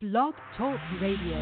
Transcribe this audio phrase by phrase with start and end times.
[0.00, 1.36] Blog Talk Radio.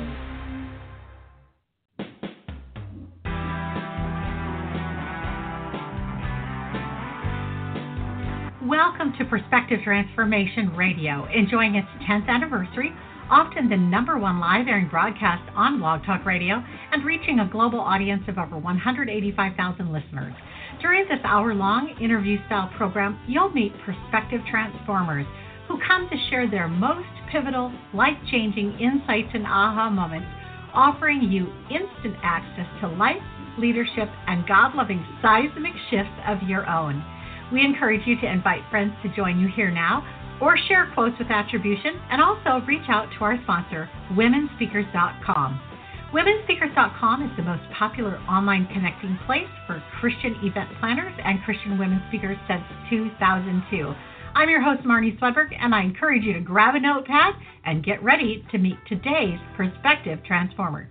[8.66, 12.90] Welcome to Perspective Transformation Radio, enjoying its 10th anniversary,
[13.30, 17.78] often the number one live airing broadcast on Blog Talk Radio, and reaching a global
[17.78, 20.34] audience of over 185,000 listeners.
[20.82, 25.26] During this hour long interview style program, you'll meet perspective transformers
[25.68, 30.28] who come to share their most pivotal, life changing insights and aha moments,
[30.74, 33.22] offering you instant access to life,
[33.58, 37.04] leadership, and God loving seismic shifts of your own.
[37.52, 40.06] We encourage you to invite friends to join you here now
[40.40, 45.60] or share quotes with attribution and also reach out to our sponsor, womenspeakers.com.
[46.12, 52.02] Womenspeakers.com is the most popular online connecting place for Christian event planners and Christian women
[52.08, 53.94] speakers since 2002.
[54.38, 57.34] I'm your host, Marnie Swedberg, and I encourage you to grab a notepad
[57.64, 60.88] and get ready to meet today's Perspective Transformer.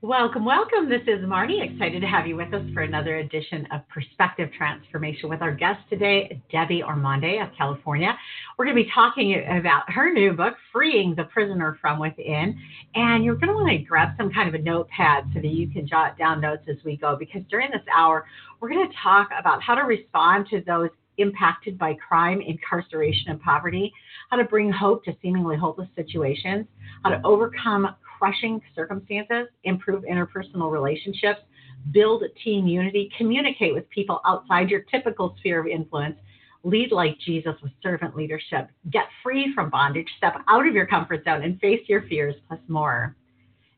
[0.00, 0.88] Welcome, welcome.
[0.88, 1.70] This is Marnie.
[1.70, 5.80] Excited to have you with us for another edition of Perspective Transformation with our guest
[5.90, 8.16] today, Debbie Ormonde of California.
[8.56, 12.58] We're going to be talking about her new book, Freeing the Prisoner from Within.
[12.94, 15.68] And you're going to want to grab some kind of a notepad so that you
[15.68, 18.24] can jot down notes as we go, because during this hour,
[18.60, 23.40] we're going to talk about how to respond to those impacted by crime, incarceration, and
[23.40, 23.92] poverty,
[24.30, 26.66] how to bring hope to seemingly hopeless situations,
[27.02, 31.40] how to overcome crushing circumstances, improve interpersonal relationships,
[31.92, 36.16] build team unity, communicate with people outside your typical sphere of influence,
[36.62, 41.22] lead like Jesus with servant leadership, get free from bondage, step out of your comfort
[41.24, 43.14] zone, and face your fears, plus more.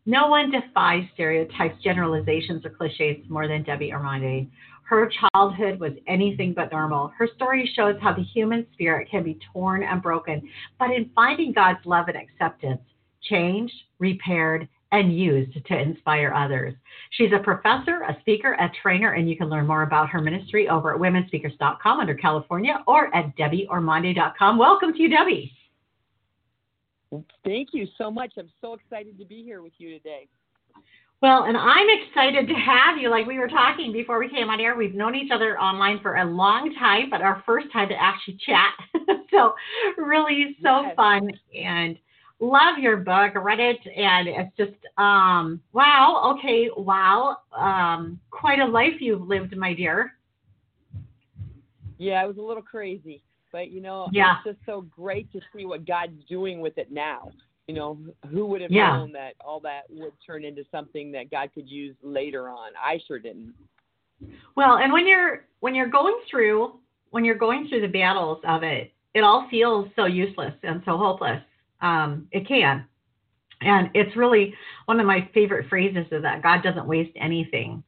[0.07, 4.49] No one defies stereotypes, generalizations, or cliches more than Debbie Ormonde.
[4.85, 7.09] Her childhood was anything but normal.
[7.19, 10.49] Her story shows how the human spirit can be torn and broken,
[10.79, 12.81] but in finding God's love and acceptance,
[13.21, 16.73] changed, repaired, and used to inspire others.
[17.11, 20.69] She's a professor, a speaker, a trainer, and you can learn more about her ministry
[20.69, 24.57] over at womenspeakers.com under California or at debbieormonde.com.
[24.57, 25.53] Welcome to you, Debbie.
[27.45, 28.33] Thank you so much.
[28.39, 30.29] I'm so excited to be here with you today.
[31.23, 33.11] Well, and I'm excited to have you.
[33.11, 36.17] Like we were talking before we came on air, we've known each other online for
[36.17, 38.75] a long time, but our first time to actually chat.
[39.31, 39.55] so,
[39.97, 40.95] really so yes.
[40.95, 41.97] fun and
[42.39, 43.35] love your book.
[43.35, 47.39] Read it and it's just um wow, okay, wow.
[47.57, 50.13] Um quite a life you've lived, my dear.
[51.99, 54.37] Yeah, it was a little crazy, but you know, yeah.
[54.45, 57.33] it's just so great to see what God's doing with it now
[57.67, 57.99] you know,
[58.31, 58.97] who would have yeah.
[58.97, 62.71] known that all that would turn into something that God could use later on?
[62.81, 63.55] I sure didn't.
[64.57, 66.79] Well, and when you're when you're going through
[67.11, 70.97] when you're going through the battles of it, it all feels so useless and so
[70.97, 71.43] hopeless.
[71.81, 72.87] Um, it can.
[73.63, 77.83] And it's really one of my favorite phrases is that God doesn't waste anything.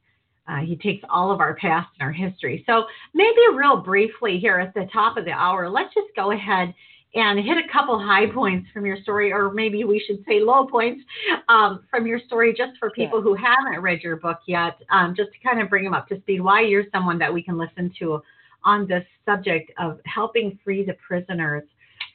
[0.49, 2.63] Uh, he takes all of our past and our history.
[2.65, 6.73] So maybe real briefly here at the top of the hour, let's just go ahead
[7.15, 10.67] and hit a couple high points from your story, or maybe we should say low
[10.67, 11.03] points
[11.47, 15.29] um, from your story, just for people who haven't read your book yet, um, just
[15.31, 16.41] to kind of bring them up to speed.
[16.41, 18.21] Why you're someone that we can listen to
[18.63, 21.63] on this subject of helping free the prisoners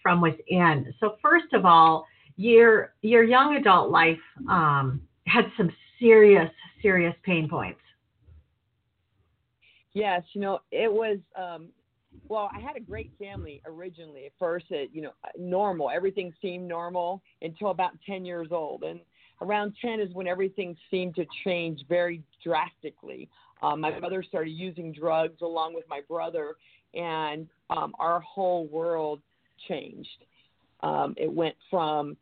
[0.02, 0.94] from within.
[1.00, 2.06] So, first of all,
[2.36, 4.18] your your young adult life
[4.48, 6.50] um, had some serious,
[6.82, 7.80] serious pain points.
[9.94, 11.68] Yes, you know, it was um,
[12.28, 14.26] well, I had a great family originally.
[14.26, 15.90] At first, it you know normal.
[15.90, 19.00] Everything seemed normal until about ten years old, and
[19.40, 23.28] around ten is when everything seemed to change very drastically.
[23.62, 26.56] Um, my mother started using drugs along with my brother,
[26.92, 29.20] and um, our whole world
[29.68, 30.08] changed.
[30.80, 32.16] Um, it went from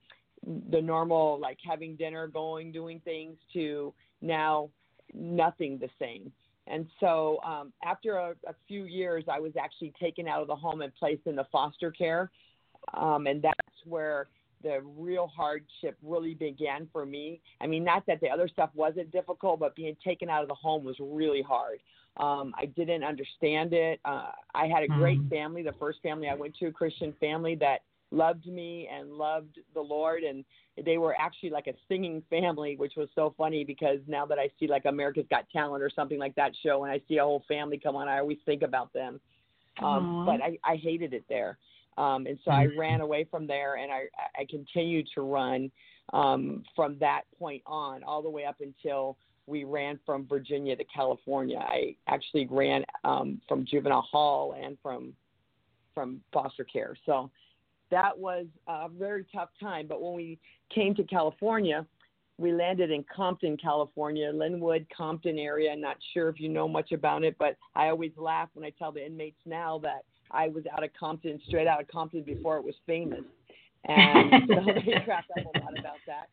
[0.71, 4.69] the normal, like having dinner, going, doing things, to now
[5.15, 6.33] nothing the same.
[6.73, 10.57] And so um, after a, a, few years, I was actually taken out of the
[10.57, 12.31] home and placed in the foster care.
[12.95, 14.29] Um, and that's where
[14.63, 17.43] the real hardship really began for me.
[17.61, 20.55] I mean, not that the other stuff wasn't difficult, but being taken out of the
[20.55, 21.81] home was really hard.
[22.17, 24.01] Um, I didn't understand it.
[24.07, 25.31] Uh, I had a great mm.
[25.31, 25.63] family.
[25.63, 27.81] The first family I went to, a Christian family that
[28.13, 30.45] loved me and loved the Lord, and
[30.85, 34.51] they were actually like a singing family, which was so funny because now that I
[34.61, 37.45] see like America's Got Talent or something like that show, and I see a whole
[37.49, 39.21] family come on, I always think about them.
[39.83, 41.57] Um, but I, I hated it there,
[41.97, 42.79] um, and so I mm-hmm.
[42.79, 44.03] ran away from there, and I
[44.39, 45.71] I continued to run
[46.13, 49.17] um, from that point on all the way up until
[49.47, 51.59] we ran from Virginia to California.
[51.59, 55.15] I actually ran um, from juvenile hall and from
[55.95, 56.97] from foster care.
[57.07, 57.31] So
[57.93, 59.87] that was a very tough time.
[59.87, 60.39] But when we
[60.75, 61.87] came to California,
[62.39, 65.77] we landed in Compton, California, Lynwood, Compton area.
[65.77, 68.91] Not sure if you know much about it, but I always laugh when I tell
[68.91, 72.65] the inmates now that I was out of Compton, straight out of Compton before it
[72.65, 73.25] was famous.
[73.85, 76.29] And so they crack up a lot about that.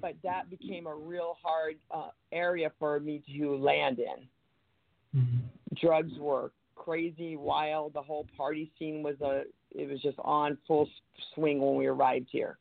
[0.00, 5.20] But that became a real hard uh, area for me to land in.
[5.20, 5.76] Mm-hmm.
[5.80, 6.50] Drugs were
[6.84, 7.94] crazy, wild.
[7.94, 10.88] The whole party scene was a it was just on full
[11.34, 12.58] swing when we arrived here.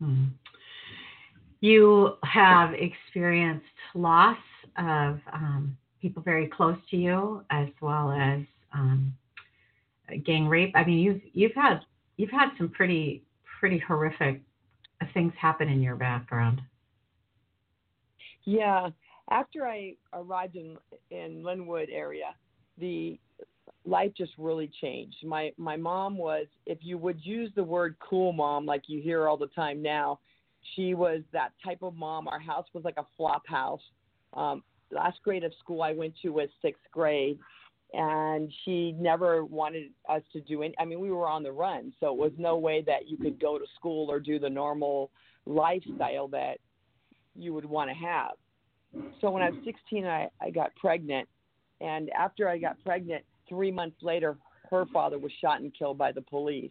[0.00, 0.26] Hmm.
[1.60, 4.38] You have experienced loss
[4.76, 8.42] of um, people very close to you, as well as
[8.72, 9.12] um,
[10.24, 10.72] gang rape.
[10.74, 11.80] I mean, you've you've had
[12.16, 13.24] you've had some pretty
[13.58, 14.40] pretty horrific
[15.14, 16.60] things happen in your background.
[18.44, 18.90] Yeah,
[19.30, 20.76] after I arrived in
[21.10, 22.34] in Lynwood area,
[22.78, 23.18] the
[23.84, 25.16] life just really changed.
[25.24, 29.28] My my mom was, if you would use the word cool mom like you hear
[29.28, 30.20] all the time now,
[30.74, 32.28] she was that type of mom.
[32.28, 33.82] Our house was like a flop house.
[34.34, 37.38] Um, last grade of school I went to was sixth grade,
[37.92, 40.74] and she never wanted us to do any.
[40.78, 43.40] I mean, we were on the run, so it was no way that you could
[43.40, 45.10] go to school or do the normal
[45.46, 46.58] lifestyle that
[47.34, 48.32] you would want to have.
[49.20, 51.28] So when I was 16, I, I got pregnant,
[51.80, 54.36] and after I got pregnant, three months later,
[54.70, 56.70] her father was shot and killed by the police.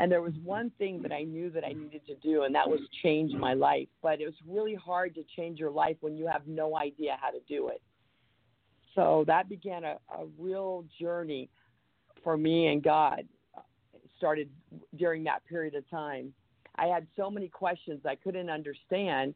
[0.00, 2.68] And there was one thing that I knew that I needed to do, and that
[2.68, 3.88] was change my life.
[4.02, 7.30] But it was really hard to change your life when you have no idea how
[7.30, 7.80] to do it.
[8.94, 11.48] So that began a, a real journey
[12.24, 13.22] for me and God.
[14.18, 14.48] Started
[14.96, 16.32] during that period of time.
[16.76, 19.34] I had so many questions I couldn't understand,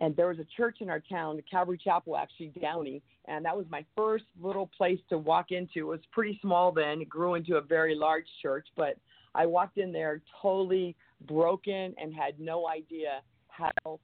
[0.00, 3.66] and there was a church in our town, Calvary Chapel, actually Downey, and that was
[3.68, 5.78] my first little place to walk into.
[5.78, 8.96] It was pretty small then; it grew into a very large church, but
[9.34, 10.96] I walked in there totally
[11.26, 14.00] broken and had no idea how.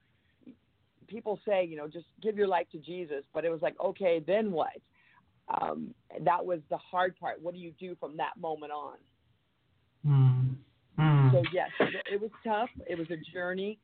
[1.06, 4.24] People say, you know, just give your life to Jesus, but it was like, okay,
[4.26, 4.72] then what?
[5.60, 7.42] Um, that was the hard part.
[7.42, 8.96] What do you do from that moment on?
[10.06, 10.54] Mm.
[10.98, 11.32] Mm.
[11.32, 11.68] So yes,
[12.10, 12.70] it was tough.
[12.88, 13.78] It was a journey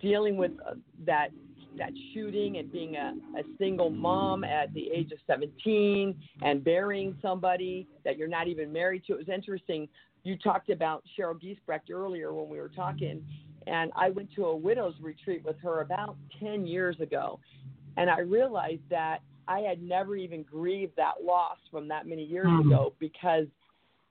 [0.00, 0.74] dealing with uh,
[1.04, 1.30] that
[1.78, 7.14] that shooting and being a, a single mom at the age of 17 and burying
[7.20, 9.12] somebody that you're not even married to.
[9.12, 9.86] It was interesting.
[10.24, 13.22] You talked about Cheryl Giesbrecht earlier when we were talking,
[13.66, 17.38] and I went to a widow's retreat with her about 10 years ago,
[17.96, 19.18] and I realized that
[19.48, 22.72] I had never even grieved that loss from that many years mm-hmm.
[22.72, 23.46] ago because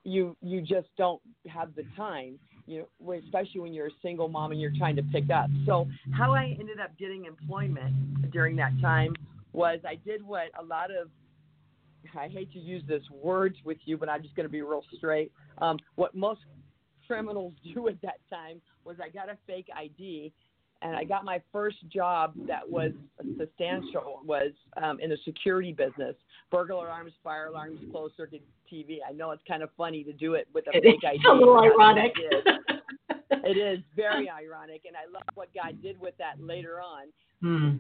[0.04, 4.52] you you just don't have the time you know, especially when you're a single mom
[4.52, 5.50] and you're trying to pick up.
[5.66, 9.14] So how I ended up getting employment during that time
[9.54, 11.10] was I did what a lot of
[12.16, 14.84] I hate to use this words with you, but I'm just going to be real
[14.96, 15.32] straight.
[15.58, 16.42] Um, what most
[17.08, 20.32] criminals do at that time was I got a fake ID
[20.82, 22.92] and I got my first job that was
[23.38, 24.52] substantial was
[24.82, 26.16] um, in the security business,
[26.52, 28.98] burglar alarms, fire alarms, closed circuit TV.
[29.08, 31.20] I know it's kind of funny to do it with a fake ID.
[31.28, 32.14] a little ironic.
[33.32, 37.08] it is very ironic, and I love what God did with that later on.
[37.42, 37.78] Hmm.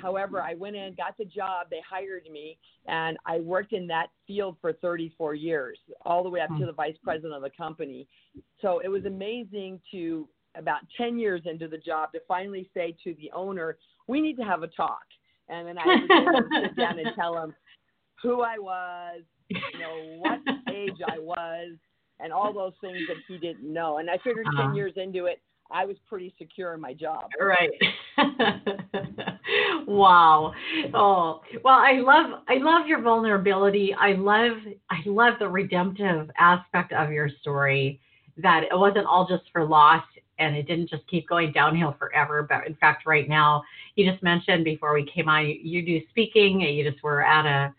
[0.00, 2.56] However, I went in, got the job, they hired me,
[2.86, 6.60] and I worked in that field for 34 years, all the way up hmm.
[6.60, 8.06] to the vice president of the company.
[8.62, 13.14] So it was amazing to about 10 years into the job to finally say to
[13.14, 13.78] the owner,
[14.08, 15.02] we need to have a talk.
[15.48, 17.54] And then I would sit down and tell him
[18.22, 20.40] who I was, you know, what
[20.74, 21.76] age I was,
[22.20, 23.98] and all those things that he didn't know.
[23.98, 24.68] And I figured uh-huh.
[24.68, 25.40] 10 years into it,
[25.72, 27.30] I was pretty secure in my job.
[27.40, 27.70] Right.
[29.86, 30.52] wow.
[30.92, 33.94] Oh, well, I love I love your vulnerability.
[33.94, 34.56] I love
[34.90, 38.00] I love the redemptive aspect of your story
[38.38, 40.02] that it wasn't all just for loss
[40.40, 42.42] and it didn't just keep going downhill forever.
[42.42, 43.62] But in fact, right now,
[43.94, 46.60] you just mentioned before we came on, you, you do speaking.
[46.60, 47.74] You just were at a,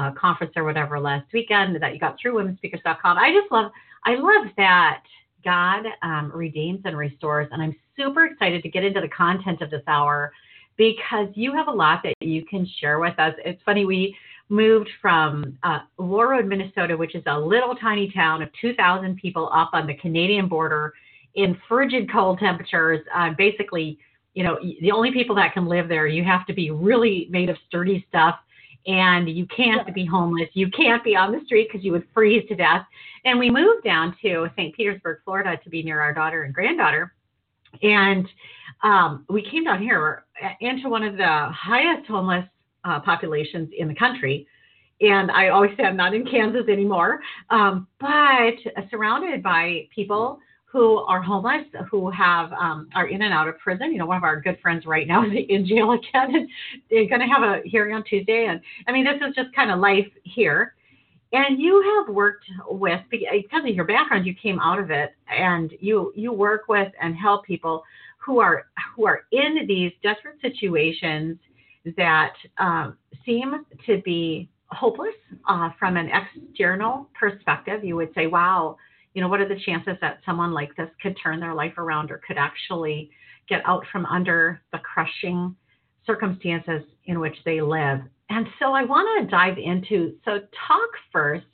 [0.00, 3.18] a, conference or whatever last weekend that you got through womenspeakers.com.
[3.18, 3.70] I just love,
[4.04, 5.02] I love that
[5.44, 9.70] God um, redeems and restores, and I'm super excited to get into the content of
[9.70, 10.32] this hour
[10.76, 13.34] because you have a lot that you can share with us.
[13.44, 14.16] It's funny we
[14.48, 19.70] moved from uh, Warroad, Minnesota, which is a little tiny town of 2,000 people up
[19.72, 20.92] on the Canadian border
[21.36, 23.00] in frigid cold temperatures.
[23.14, 23.98] Uh, basically,
[24.34, 27.48] you know, the only people that can live there, you have to be really made
[27.48, 28.36] of sturdy stuff
[28.86, 30.48] and you can't be homeless.
[30.52, 32.86] You can't be on the street because you would freeze to death.
[33.24, 34.74] And we moved down to St.
[34.74, 37.12] Petersburg, Florida to be near our daughter and granddaughter.
[37.82, 38.26] And
[38.82, 40.24] um, we came down here
[40.60, 42.44] into one of the highest homeless
[42.84, 44.46] uh, populations in the country.
[45.00, 48.54] and I always say I'm not in Kansas anymore, um, but
[48.90, 53.92] surrounded by people who are homeless, who have um, are in and out of prison.
[53.92, 56.48] You know, one of our good friends right now is in jail again, and
[56.90, 58.46] they're going to have a hearing on Tuesday.
[58.48, 60.74] And I mean, this is just kind of life here.
[61.32, 65.72] And you have worked with because of your background, you came out of it, and
[65.80, 67.82] you you work with and help people
[68.18, 71.38] who are who are in these desperate situations
[71.96, 75.14] that um, seem to be hopeless
[75.48, 77.84] uh, from an external perspective.
[77.84, 78.76] You would say, "Wow,
[79.16, 82.10] you know, what are the chances that someone like this could turn their life around
[82.10, 83.10] or could actually
[83.48, 85.56] get out from under the crushing
[86.04, 88.00] circumstances in which they live?
[88.28, 91.46] And so I want to dive into, so talk first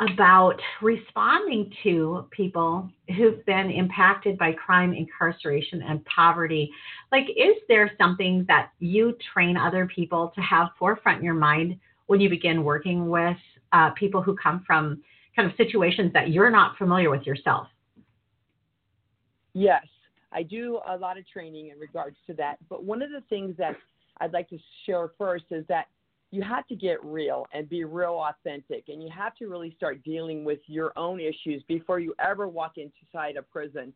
[0.00, 6.70] about responding to people who've been impacted by crime, incarceration, and poverty.
[7.12, 11.78] Like, is there something that you train other people to have forefront in your mind
[12.06, 13.36] when you begin working with
[13.72, 15.02] uh, people who come from
[15.36, 17.66] kind of situations that you're not familiar with yourself?
[19.52, 19.86] Yes,
[20.32, 22.58] I do a lot of training in regards to that.
[22.68, 23.76] But one of the things that
[24.20, 25.86] I'd like to share first is that
[26.30, 30.02] you have to get real and be real authentic and you have to really start
[30.02, 33.92] dealing with your own issues before you ever walk inside a prison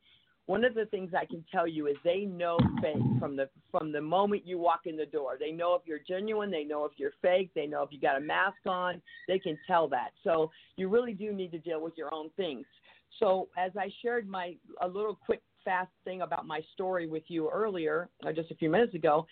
[0.48, 3.92] one of the things I can tell you is they know fake from the from
[3.92, 5.36] the moment you walk in the door.
[5.38, 8.16] They know if you're genuine, they know if you're fake, they know if you got
[8.16, 10.12] a mask on, they can tell that.
[10.24, 12.64] So you really do need to deal with your own things.
[13.18, 17.50] So as I shared my a little quick fast thing about my story with you
[17.52, 19.26] earlier, or just a few minutes ago,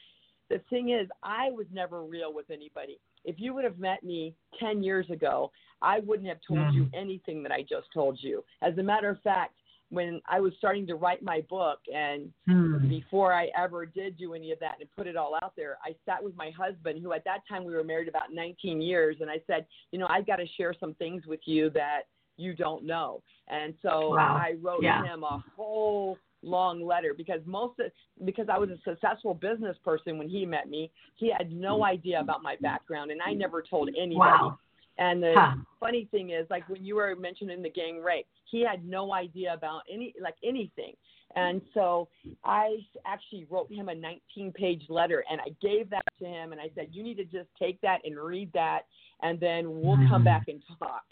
[0.50, 3.00] the thing is I was never real with anybody.
[3.24, 6.74] If you would have met me 10 years ago, I wouldn't have told mm.
[6.74, 8.44] you anything that I just told you.
[8.60, 9.54] As a matter of fact,
[9.90, 12.88] when I was starting to write my book, and hmm.
[12.88, 15.94] before I ever did do any of that and put it all out there, I
[16.04, 19.30] sat with my husband, who at that time we were married about 19 years, and
[19.30, 22.02] I said, you know, I've got to share some things with you that
[22.36, 23.22] you don't know.
[23.48, 24.40] And so wow.
[24.42, 25.04] I wrote yeah.
[25.04, 27.90] him a whole long letter because most of,
[28.24, 32.20] because I was a successful business person when he met me, he had no idea
[32.20, 34.16] about my background, and I never told anybody.
[34.16, 34.58] Wow.
[34.98, 35.56] And the huh.
[35.78, 39.52] funny thing is, like when you were mentioning the gang rape, he had no idea
[39.52, 40.94] about any like anything.
[41.34, 42.08] And so
[42.44, 46.60] I actually wrote him a 19 page letter and I gave that to him and
[46.60, 48.82] I said, You need to just take that and read that
[49.22, 50.24] and then we'll come mm.
[50.24, 51.02] back and talk.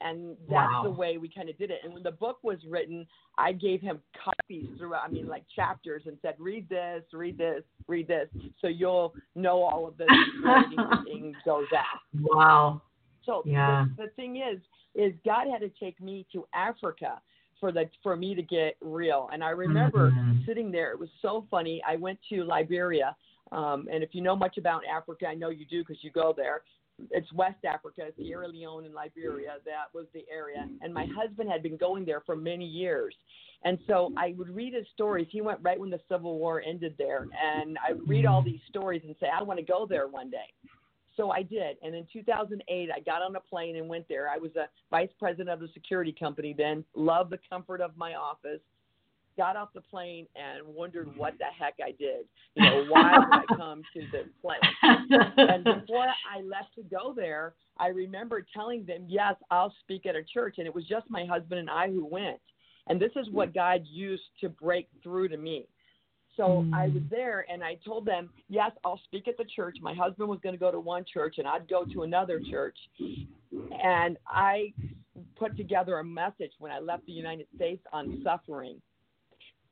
[0.00, 0.82] And that's wow.
[0.84, 1.78] the way we kind of did it.
[1.84, 3.06] And when the book was written,
[3.38, 7.62] I gave him copies throughout, I mean, like chapters and said, read this, read this,
[7.86, 8.28] read this.
[8.60, 10.08] So you'll know all of this
[11.06, 12.00] things goes out.
[12.20, 12.82] Wow.
[13.24, 13.86] So yeah.
[13.96, 14.60] the, the thing is,
[14.94, 17.20] is God had to take me to Africa
[17.60, 19.28] for the for me to get real.
[19.32, 20.40] And I remember mm-hmm.
[20.46, 20.92] sitting there.
[20.92, 21.82] It was so funny.
[21.86, 23.16] I went to Liberia,
[23.52, 26.34] um, and if you know much about Africa, I know you do because you go
[26.36, 26.62] there.
[27.10, 29.56] It's West Africa, Sierra Leone, and Liberia.
[29.64, 30.68] That was the area.
[30.82, 33.14] And my husband had been going there for many years.
[33.64, 35.26] And so I would read his stories.
[35.30, 37.26] He went right when the Civil War ended there.
[37.42, 40.30] And I would read all these stories and say, I want to go there one
[40.30, 40.52] day.
[41.16, 41.76] So I did.
[41.82, 44.28] And in 2008, I got on a plane and went there.
[44.28, 48.14] I was a vice president of the security company then, loved the comfort of my
[48.14, 48.60] office.
[49.36, 52.26] Got off the plane and wondered what the heck I did.
[52.54, 54.60] You know, why did I come to the plane?
[55.38, 60.16] And before I left to go there, I remember telling them, yes, I'll speak at
[60.16, 60.56] a church.
[60.58, 62.40] And it was just my husband and I who went.
[62.88, 65.66] And this is what God used to break through to me.
[66.36, 66.74] So mm.
[66.74, 67.10] I was mm.
[67.10, 69.76] there and I told them, yes, I'll speak at the church.
[69.80, 72.76] My husband was going to go to one church and I'd go to another church.
[73.82, 74.72] And I
[75.36, 78.80] put together a message when I left the United States on suffering.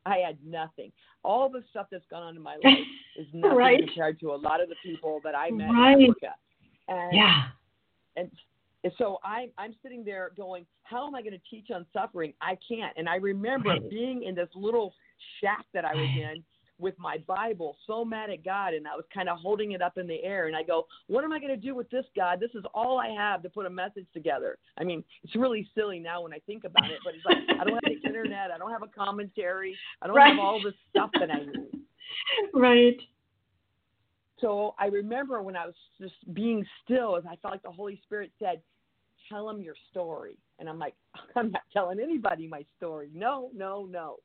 [0.06, 0.92] I had nothing.
[1.22, 2.78] All the stuff that's gone on in my life
[3.18, 3.78] is nothing right.
[3.86, 5.98] compared to a lot of the people that I met right.
[5.98, 6.34] in Africa.
[6.88, 7.42] And, yeah.
[8.16, 8.30] And
[8.96, 12.32] so I'm I'm sitting there going, how am I going to teach on suffering?
[12.40, 12.92] I can't.
[12.96, 13.90] And I remember right.
[13.90, 14.94] being in this little
[15.40, 16.44] shack that I was in
[16.80, 19.98] with my Bible, so mad at God, and I was kind of holding it up
[19.98, 20.46] in the air.
[20.46, 22.40] And I go, What am I going to do with this, God?
[22.40, 24.58] This is all I have to put a message together.
[24.78, 27.64] I mean, it's really silly now when I think about it, but it's like, I
[27.64, 30.30] don't have the internet, I don't have a commentary, I don't right.
[30.30, 31.66] have all the stuff that I need.
[32.52, 32.98] Right.
[34.40, 38.00] So I remember when I was just being still, as I felt like the Holy
[38.04, 38.60] Spirit said,
[39.28, 40.38] Tell them your story.
[40.58, 40.94] And I'm like,
[41.36, 43.10] I'm not telling anybody my story.
[43.14, 44.16] No, no, no.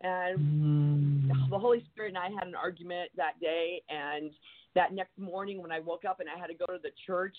[0.00, 1.50] And mm.
[1.50, 3.82] the Holy Spirit and I had an argument that day.
[3.88, 4.30] And
[4.74, 7.36] that next morning, when I woke up and I had to go to the church,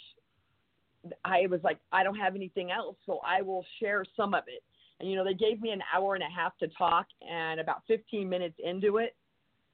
[1.23, 4.63] I was like, I don't have anything else, so I will share some of it.
[4.99, 7.83] And you know, they gave me an hour and a half to talk, and about
[7.87, 9.15] 15 minutes into it,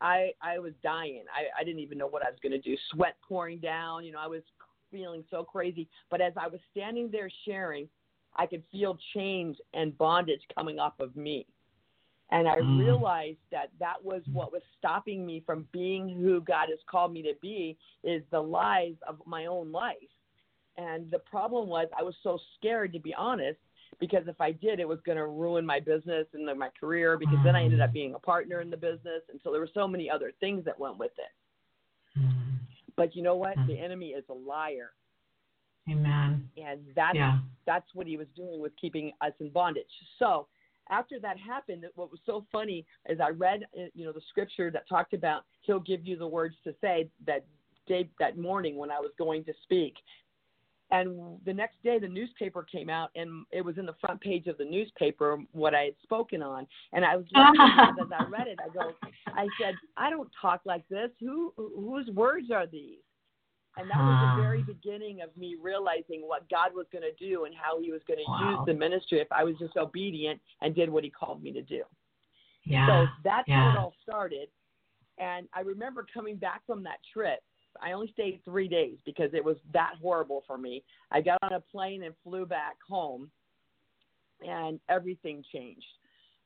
[0.02, 1.24] I I was dying.
[1.34, 2.76] I I didn't even know what I was going to do.
[2.92, 4.04] Sweat pouring down.
[4.04, 4.44] You know, I was
[4.92, 5.88] feeling so crazy.
[6.12, 7.88] But as I was standing there sharing,
[8.36, 11.48] I could feel change and bondage coming off of me.
[12.32, 12.80] And I mm.
[12.80, 17.22] realized that that was what was stopping me from being who God has called me
[17.24, 19.96] to be is the lies of my own life.
[20.78, 23.60] And the problem was I was so scared to be honest
[24.00, 27.38] because if I did, it was going to ruin my business and my career because
[27.46, 27.94] then I ended up mm.
[27.94, 29.22] being a partner in the business.
[29.30, 32.20] And so there were so many other things that went with it.
[32.20, 32.58] Mm.
[32.98, 33.56] But you know what?
[33.68, 34.92] The enemy is a liar.
[35.90, 36.50] Amen.
[36.58, 37.40] And that's yeah.
[37.68, 39.86] that's what he was doing with keeping us in bondage.
[40.18, 40.48] So
[40.90, 44.72] after that happened, what was so funny is I read, uh, you know, the scripture
[44.72, 47.46] that talked about He'll give you the words to say that
[47.88, 49.96] day that morning when I was going to speak.
[50.92, 54.46] And the next day, the newspaper came out, and it was in the front page
[54.46, 56.68] of the newspaper what I had spoken on.
[56.94, 58.60] And I was laughing as I read it.
[58.64, 58.92] I go,
[59.28, 61.10] I said, I don't talk like this.
[61.20, 63.00] Who whose words are these?
[63.78, 67.44] And that was the very beginning of me realizing what God was going to do
[67.44, 68.52] and how He was going to wow.
[68.52, 71.62] use the ministry if I was just obedient and did what He called me to
[71.62, 71.84] do.
[72.64, 72.88] Yeah.
[72.88, 73.64] So that's yeah.
[73.64, 74.48] how it all started.
[75.18, 77.40] And I remember coming back from that trip.
[77.82, 80.84] I only stayed three days because it was that horrible for me.
[81.12, 83.30] I got on a plane and flew back home,
[84.42, 85.86] and everything changed.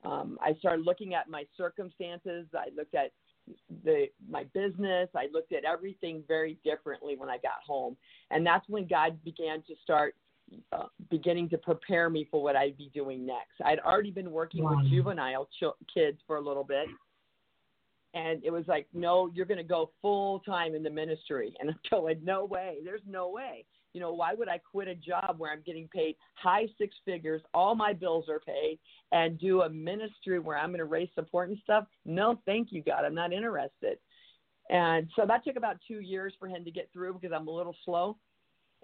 [0.03, 2.47] Um, I started looking at my circumstances.
[2.55, 3.11] I looked at
[3.83, 5.09] the my business.
[5.15, 7.97] I looked at everything very differently when I got home,
[8.31, 10.15] and that's when God began to start
[10.71, 13.61] uh, beginning to prepare me for what I'd be doing next.
[13.63, 14.77] I'd already been working wow.
[14.77, 16.87] with juvenile ch- kids for a little bit,
[18.13, 21.53] and it was like, no, you're going to go full time in the ministry.
[21.59, 22.77] And I'm going, no way.
[22.83, 23.65] There's no way.
[23.93, 27.41] You know, why would I quit a job where I'm getting paid high six figures,
[27.53, 28.79] all my bills are paid,
[29.11, 31.85] and do a ministry where I'm going to raise support and stuff?
[32.05, 33.05] No, thank you, God.
[33.05, 33.97] I'm not interested.
[34.69, 37.51] And so that took about two years for him to get through because I'm a
[37.51, 38.17] little slow.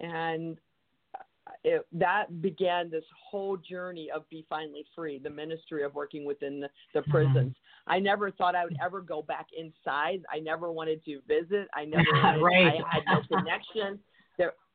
[0.00, 0.58] And
[1.64, 6.60] it, that began this whole journey of be finally free, the ministry of working within
[6.60, 7.10] the, the mm-hmm.
[7.10, 7.56] prisons.
[7.86, 10.22] I never thought I would ever go back inside.
[10.32, 11.68] I never wanted to visit.
[11.74, 12.04] I never
[12.42, 12.82] right.
[12.84, 14.00] I had no connection.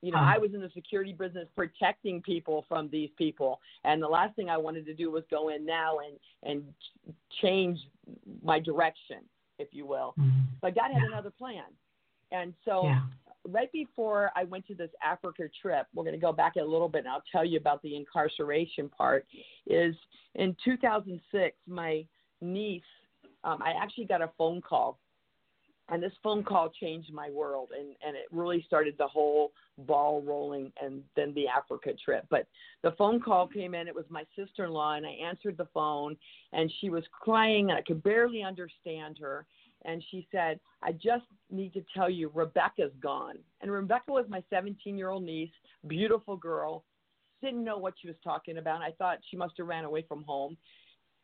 [0.02, 4.08] You know, I was in the security business protecting people from these people, and the
[4.08, 6.64] last thing I wanted to do was go in now and and
[7.42, 7.80] change
[8.44, 9.18] my direction,
[9.60, 10.16] if you will.
[10.20, 10.40] Mm-hmm.
[10.62, 11.08] But God had yeah.
[11.14, 11.66] another plan,
[12.32, 13.02] and so yeah.
[13.48, 16.90] right before I went to this Africa trip, we're going to go back a little
[16.90, 19.28] bit, and I'll tell you about the incarceration part.
[19.68, 19.96] Is
[20.34, 22.04] in 2006, my
[22.42, 22.82] niece,
[23.44, 24.98] um, I actually got a phone call
[25.92, 30.22] and this phone call changed my world and and it really started the whole ball
[30.22, 32.26] rolling and then the africa trip.
[32.30, 32.48] But
[32.82, 36.18] the phone call came in it was my sister-in-law and i answered the phone
[36.54, 39.46] and she was crying and i could barely understand her.
[39.84, 43.38] And she said i just need to tell you rebecca's gone.
[43.62, 45.52] And rebecca was my 17 year old niece
[45.88, 46.84] beautiful girl
[47.42, 48.82] didn't know what she was talking about.
[48.82, 50.56] I thought she must have ran away from home.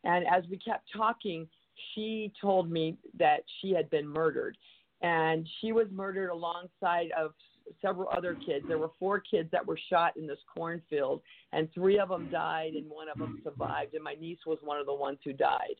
[0.04, 1.48] And as we kept talking
[1.94, 4.56] she told me that she had been murdered.
[5.00, 7.32] And she was murdered alongside of
[7.80, 8.64] several other kids.
[8.66, 12.72] There were four kids that were shot in this cornfield, and three of them died,
[12.74, 13.94] and one of them survived.
[13.94, 15.76] And my niece was one of the ones who died.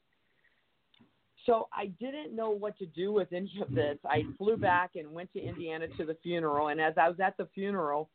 [1.47, 3.99] So I didn't know what to do with any of this.
[4.05, 6.69] I flew back and went to Indiana to the funeral.
[6.69, 8.11] And as I was at the funeral,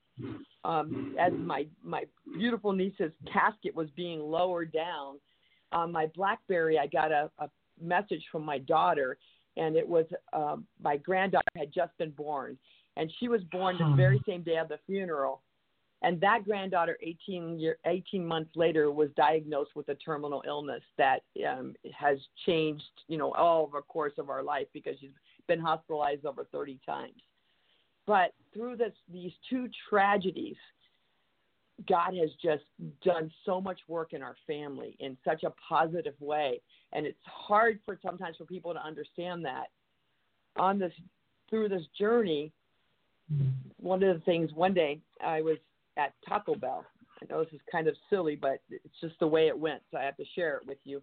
[0.63, 2.03] um, as my my
[2.37, 5.17] beautiful niece's casket was being lowered down,
[5.71, 7.49] on my BlackBerry, I got a, a
[7.81, 9.17] message from my daughter,
[9.57, 12.57] and it was uh, my granddaughter had just been born,
[12.97, 15.41] and she was born the very same day of the funeral.
[16.03, 21.21] And that granddaughter, 18 year, 18 months later, was diagnosed with a terminal illness that
[21.49, 25.11] um, has changed, you know, all of the course of our life because she's
[25.47, 27.21] been hospitalized over 30 times.
[28.05, 30.57] But through this, these two tragedies,
[31.87, 32.63] God has just
[33.03, 36.61] done so much work in our family in such a positive way.
[36.93, 39.67] And it's hard for sometimes for people to understand that.
[40.57, 40.93] On this
[41.49, 42.51] through this journey,
[43.77, 45.57] one of the things one day I was
[45.97, 46.85] at Taco Bell.
[47.21, 49.97] I know this is kind of silly, but it's just the way it went, so
[49.97, 51.01] I have to share it with you.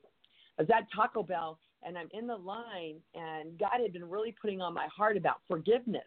[0.58, 4.34] I was at Taco Bell and I'm in the line and God had been really
[4.40, 6.02] putting on my heart about forgiveness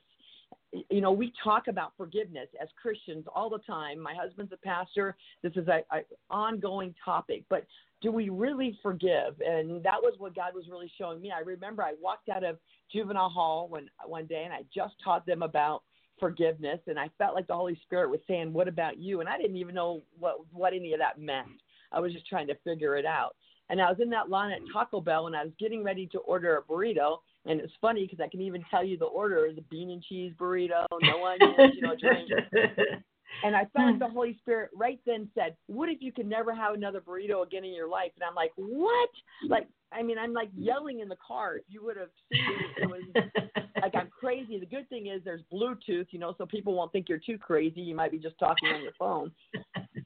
[0.89, 4.00] you know, we talk about forgiveness as Christians all the time.
[4.00, 5.16] My husband's a pastor.
[5.42, 5.82] This is a,
[6.30, 7.66] ongoing topic, but
[8.02, 9.39] do we really forgive?
[9.39, 11.32] And that was what God was really showing me.
[11.32, 12.58] I remember I walked out of
[12.92, 15.84] juvenile hall one one day, and I just taught them about
[16.20, 19.38] forgiveness, and I felt like the Holy Spirit was saying, "What about you?" And I
[19.38, 21.48] didn't even know what what any of that meant.
[21.92, 23.36] I was just trying to figure it out.
[23.70, 26.20] And I was in that line at Taco Bell, and I was getting ready to
[26.20, 29.58] order a burrito And it's funny because I can even tell you the order is
[29.58, 32.30] a bean and cheese burrito, no onions, you know, drink.
[33.44, 34.14] And I felt like the hmm.
[34.14, 37.74] Holy Spirit right then said, What if you could never have another burrito again in
[37.74, 38.12] your life?
[38.16, 39.10] And I'm like, What?
[39.50, 41.58] Like, I mean, I'm like yelling in the car.
[41.58, 43.02] If you would have seen it, it was
[43.82, 44.60] like I'm crazy.
[44.60, 47.82] The good thing is there's Bluetooth, you know, so people won't think you're too crazy.
[47.82, 49.32] You might be just talking on your phone.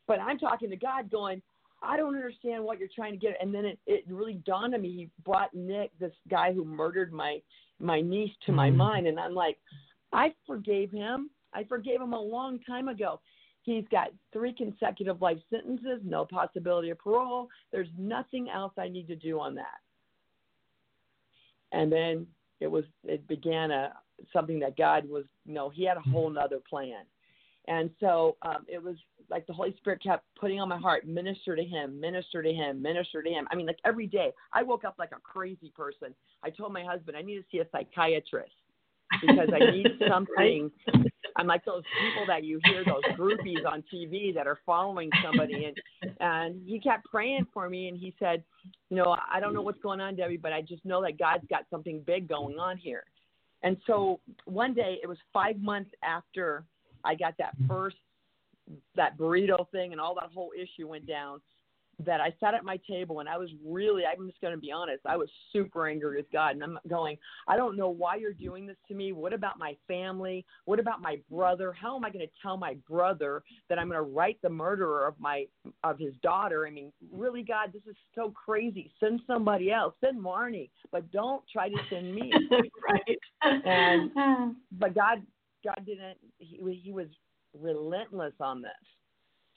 [0.07, 1.41] But I'm talking to God going,
[1.81, 3.37] I don't understand what you're trying to get.
[3.41, 4.89] And then it, it really dawned on me.
[4.89, 7.41] He brought Nick, this guy who murdered my
[7.79, 8.77] my niece, to my mm-hmm.
[8.77, 9.57] mind, and I'm like,
[10.11, 11.29] I forgave him.
[11.53, 13.19] I forgave him a long time ago.
[13.61, 17.49] He's got three consecutive life sentences, no possibility of parole.
[17.71, 19.79] There's nothing else I need to do on that.
[21.71, 22.25] And then
[22.59, 23.93] it was it began a
[24.33, 27.03] something that God was you know he had a whole nother plan.
[27.67, 28.95] And so um, it was
[29.29, 32.81] like the Holy Spirit kept putting on my heart, minister to him, minister to him,
[32.81, 33.47] minister to him.
[33.51, 36.15] I mean, like every day, I woke up like a crazy person.
[36.43, 38.53] I told my husband I need to see a psychiatrist
[39.21, 40.71] because I need something.
[41.35, 45.65] I'm like those people that you hear those groupies on TV that are following somebody,
[45.65, 48.43] and and he kept praying for me, and he said,
[48.89, 51.45] you know, I don't know what's going on, Debbie, but I just know that God's
[51.49, 53.03] got something big going on here.
[53.63, 56.63] And so one day, it was five months after
[57.07, 57.67] I got that mm-hmm.
[57.67, 57.97] first
[58.95, 61.39] that burrito thing and all that whole issue went down
[62.05, 64.71] that I sat at my table and I was really, I'm just going to be
[64.71, 66.51] honest, I was super angry with God.
[66.51, 67.17] And I'm going,
[67.47, 69.13] I don't know why you're doing this to me.
[69.13, 70.45] What about my family?
[70.65, 71.73] What about my brother?
[71.73, 75.07] How am I going to tell my brother that I'm going to write the murderer
[75.07, 75.45] of my,
[75.83, 76.67] of his daughter?
[76.67, 78.91] I mean, really, God, this is so crazy.
[78.99, 79.95] Send somebody else.
[79.99, 82.31] Send Marnie, but don't try to send me.
[82.87, 83.63] right.
[83.65, 85.23] And, but God,
[85.67, 87.07] God didn't, he, he was
[87.53, 88.71] relentless on this.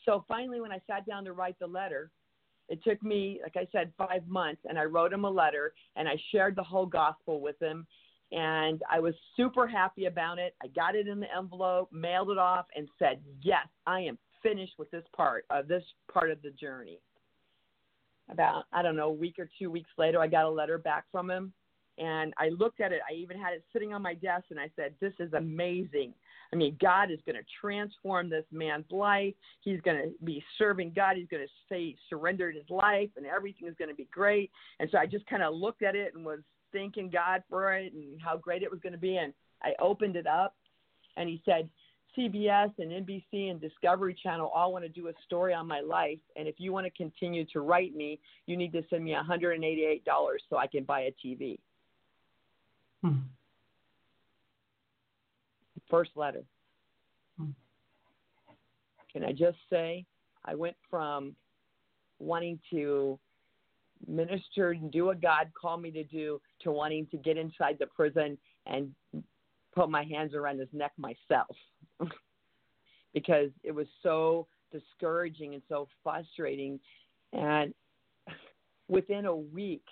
[0.04, 2.10] So finally, when I sat down to write the letter,
[2.68, 6.08] it took me, like I said, five months, and I wrote him a letter and
[6.08, 7.86] I shared the whole gospel with him.
[8.32, 10.54] And I was super happy about it.
[10.62, 14.74] I got it in the envelope, mailed it off, and said, Yes, I am finished
[14.78, 17.00] with this part of this part of the journey.
[18.30, 21.06] About, I don't know, a week or two weeks later, I got a letter back
[21.10, 21.52] from him.
[22.00, 23.00] And I looked at it.
[23.08, 26.14] I even had it sitting on my desk, and I said, This is amazing.
[26.52, 29.34] I mean, God is going to transform this man's life.
[29.60, 31.16] He's going to be serving God.
[31.16, 34.50] He's going to say surrendered his life, and everything is going to be great.
[34.80, 36.40] And so I just kind of looked at it and was
[36.72, 39.16] thanking God for it and how great it was going to be.
[39.16, 39.32] And
[39.62, 40.56] I opened it up,
[41.16, 41.68] and he said,
[42.18, 46.18] CBS and NBC and Discovery Channel all want to do a story on my life.
[46.34, 50.00] And if you want to continue to write me, you need to send me $188
[50.48, 51.58] so I can buy a TV.
[53.02, 53.18] Hmm
[55.90, 56.44] first letter.
[57.36, 57.50] Hmm.
[59.12, 60.06] Can I just say,
[60.44, 61.34] I went from
[62.20, 63.18] wanting to
[64.06, 67.86] minister and do what God called me to do to wanting to get inside the
[67.86, 68.94] prison and
[69.74, 71.54] put my hands around his neck myself
[73.14, 76.78] because it was so discouraging and so frustrating.
[77.32, 77.74] And
[78.88, 79.84] within a week,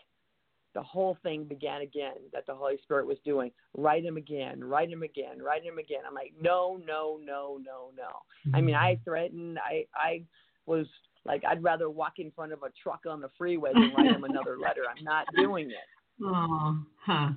[0.74, 3.50] the whole thing began again that the Holy Spirit was doing.
[3.76, 6.00] Write him again, write him again, write him again.
[6.06, 8.08] I'm like, no, no, no, no, no.
[8.46, 8.56] Mm-hmm.
[8.56, 9.58] I mean, I threatened.
[9.58, 10.22] I I
[10.66, 10.86] was
[11.24, 14.24] like, I'd rather walk in front of a truck on the freeway than write him
[14.24, 14.82] another letter.
[14.88, 16.24] I'm not doing it.
[16.24, 17.30] Oh, huh.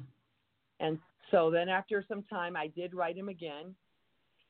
[0.79, 0.97] And
[1.29, 3.75] so then after some time, I did write him again.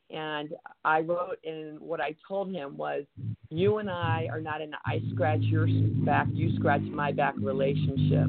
[0.10, 0.50] And
[0.84, 3.04] I wrote, and what I told him was,
[3.50, 5.68] You and I are not in an I scratch your
[6.06, 8.28] back, you scratch my back relationship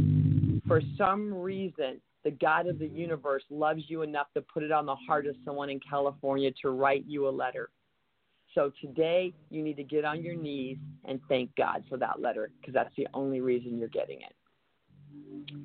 [0.72, 4.86] for some reason, the God of the universe loves you enough to put it on
[4.86, 7.68] the heart of someone in California to write you a letter.
[8.54, 12.50] So today, you need to get on your knees and thank God for that letter
[12.58, 14.34] because that's the only reason you're getting it.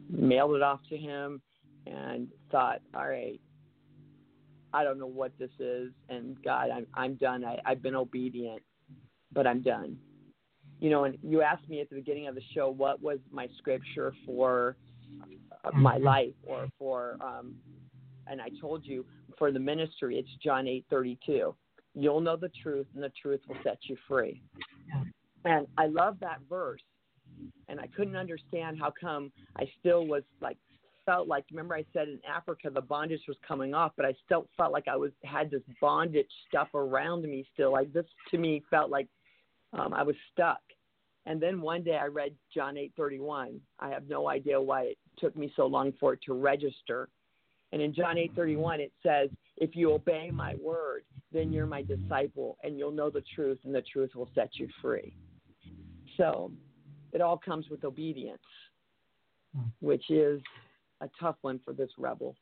[0.10, 1.42] Mailed it off to him
[1.86, 3.40] and thought, all right,
[4.74, 5.94] I don't know what this is.
[6.10, 7.46] And God, I'm, I'm done.
[7.46, 8.62] I, I've been obedient,
[9.32, 9.96] but I'm done.
[10.82, 13.48] You know, and you asked me at the beginning of the show what was my
[13.58, 14.76] scripture for
[15.74, 16.06] my mm-hmm.
[16.06, 17.56] life or for um
[18.28, 19.06] and I told you
[19.38, 21.54] for the ministry it's John 8:32
[21.98, 24.42] you'll know the truth and the truth will set you free.
[25.46, 26.82] And I love that verse.
[27.70, 30.58] And I couldn't understand how come I still was like
[31.06, 34.48] felt like remember I said in Africa the bondage was coming off but I still
[34.58, 37.72] felt like I was had this bondage stuff around me still.
[37.72, 39.08] Like this to me felt like
[39.74, 40.60] um I was stuck
[41.28, 43.60] and then one day I read John 8:31.
[43.80, 47.10] I have no idea why it took me so long for it to register.
[47.74, 52.58] And in John 8:31 it says, "If you obey my word, then you're my disciple
[52.64, 55.14] and you'll know the truth and the truth will set you free."
[56.16, 56.52] So,
[57.12, 58.42] it all comes with obedience,
[59.54, 59.68] hmm.
[59.82, 60.42] which is
[61.02, 62.38] a tough one for this rebel.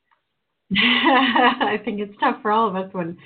[0.76, 3.16] I think it's tough for all of us when,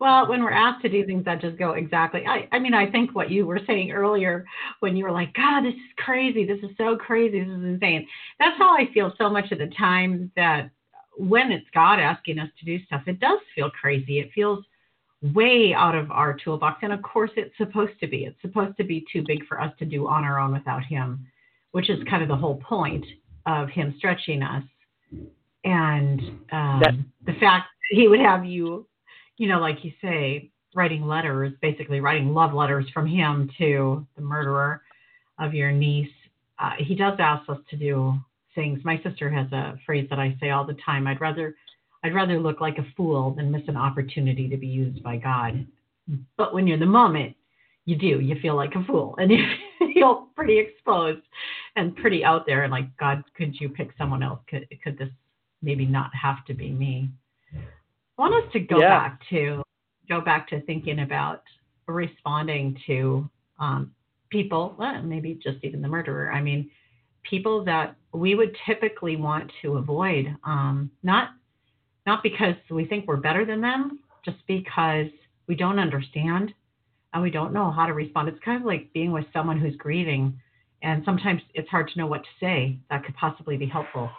[0.00, 2.26] well, when we're asked to do things that just go exactly.
[2.26, 4.44] I, I mean, I think what you were saying earlier
[4.80, 6.44] when you were like, God, this is crazy.
[6.44, 7.40] This is so crazy.
[7.40, 8.06] This is insane.
[8.38, 10.70] That's how I feel so much of the time that
[11.16, 14.20] when it's God asking us to do stuff, it does feel crazy.
[14.20, 14.62] It feels
[15.22, 16.80] way out of our toolbox.
[16.82, 18.24] And of course, it's supposed to be.
[18.24, 21.26] It's supposed to be too big for us to do on our own without Him,
[21.72, 23.06] which is kind of the whole point
[23.46, 24.64] of Him stretching us
[25.64, 26.20] and
[26.52, 26.94] um, that,
[27.26, 28.86] the fact that he would have you,
[29.36, 34.22] you know, like you say, writing letters, basically writing love letters from him to the
[34.22, 34.82] murderer
[35.38, 36.10] of your niece.
[36.58, 38.14] Uh, he does ask us to do
[38.54, 38.80] things.
[38.84, 41.06] My sister has a phrase that I say all the time.
[41.06, 41.54] I'd rather,
[42.04, 45.66] I'd rather look like a fool than miss an opportunity to be used by God.
[46.36, 47.36] But when you're in the moment,
[47.86, 48.20] you do.
[48.20, 49.44] You feel like a fool, and you
[49.94, 51.22] feel pretty exposed
[51.76, 52.62] and pretty out there.
[52.62, 54.40] And like, God, could you pick someone else?
[54.48, 55.08] Could could this
[55.62, 57.08] maybe not have to be me.
[57.54, 58.88] I want us to go yeah.
[58.88, 59.62] back to
[60.08, 61.42] go back to thinking about
[61.86, 63.92] responding to um,
[64.30, 66.32] people, well, maybe just even the murderer.
[66.32, 66.70] I mean,
[67.22, 71.30] people that we would typically want to avoid, um, not
[72.06, 75.06] not because we think we're better than them, just because
[75.46, 76.52] we don't understand
[77.12, 78.28] and we don't know how to respond.
[78.28, 80.38] It's kind of like being with someone who's grieving,
[80.82, 84.10] and sometimes it's hard to know what to say that could possibly be helpful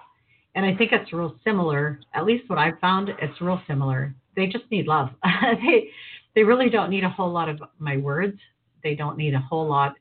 [0.55, 1.99] and I think it's real similar.
[2.13, 4.13] At least what I've found, it's real similar.
[4.35, 5.09] They just need love.
[5.23, 5.89] they
[6.35, 8.37] they really don't need a whole lot of my words.
[8.83, 9.95] They don't need a whole lot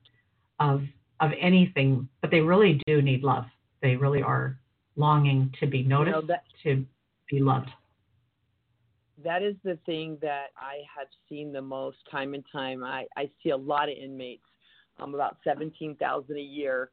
[0.58, 0.82] of
[1.20, 3.44] of anything, but they really do need love.
[3.82, 4.58] They really are
[4.96, 6.84] longing to be noticed, you know, that, to
[7.30, 7.70] be loved.
[9.22, 12.82] That is the thing that I have seen the most time and time.
[12.82, 14.44] I, I see a lot of inmates,
[14.98, 16.90] um, about 17,000 a year,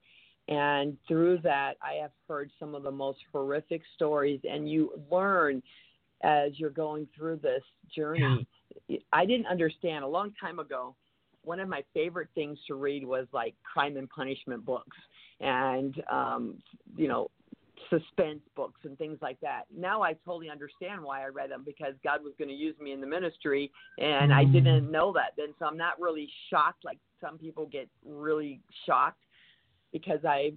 [0.48, 5.62] and through that, I have heard some of the most horrific stories, and you learn
[6.24, 7.64] as you're going through this
[7.96, 8.48] journey.
[8.88, 8.98] Yeah.
[9.14, 10.96] I didn't understand a long time ago.
[11.44, 14.98] One of my favorite things to read was like crime and punishment books,
[15.40, 16.56] and um,
[16.96, 17.30] you know,
[17.90, 19.64] suspense books and things like that.
[19.76, 22.92] Now I totally understand why I read them because God was going to use me
[22.92, 24.54] in the ministry, and I mm.
[24.54, 25.54] didn't know that then.
[25.60, 29.22] So I'm not really shocked like some people get really shocked
[29.92, 30.54] because I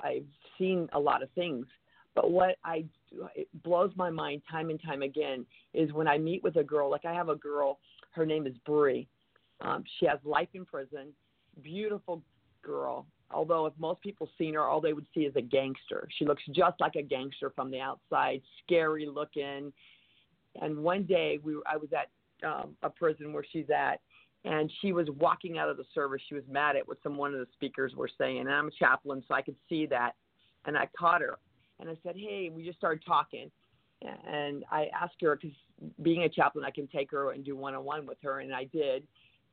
[0.00, 0.26] I've
[0.58, 1.66] seen a lot of things.
[2.14, 2.84] But what I
[3.34, 6.90] it blows my mind time and time again is when I meet with a girl.
[6.90, 7.78] Like I have a girl,
[8.12, 9.08] her name is Brie.
[9.60, 11.08] Um, she has life in prison.
[11.62, 12.22] Beautiful
[12.62, 13.06] girl.
[13.30, 16.08] Although if most people seen her, all they would see is a gangster.
[16.18, 19.72] She looks just like a gangster from the outside, scary looking.
[20.60, 22.10] And one day we I was at
[22.46, 24.00] um, a prison where she's at,
[24.44, 26.20] and she was walking out of the service.
[26.28, 28.40] She was mad at what some one of the speakers were saying.
[28.40, 30.12] And I'm a chaplain, so I could see that.
[30.64, 31.38] And I caught her,
[31.80, 33.50] and I said, "Hey," we just started talking.
[34.26, 35.56] And I asked her because
[36.02, 39.06] being a chaplain, I can take her and do one-on-one with her, and I did.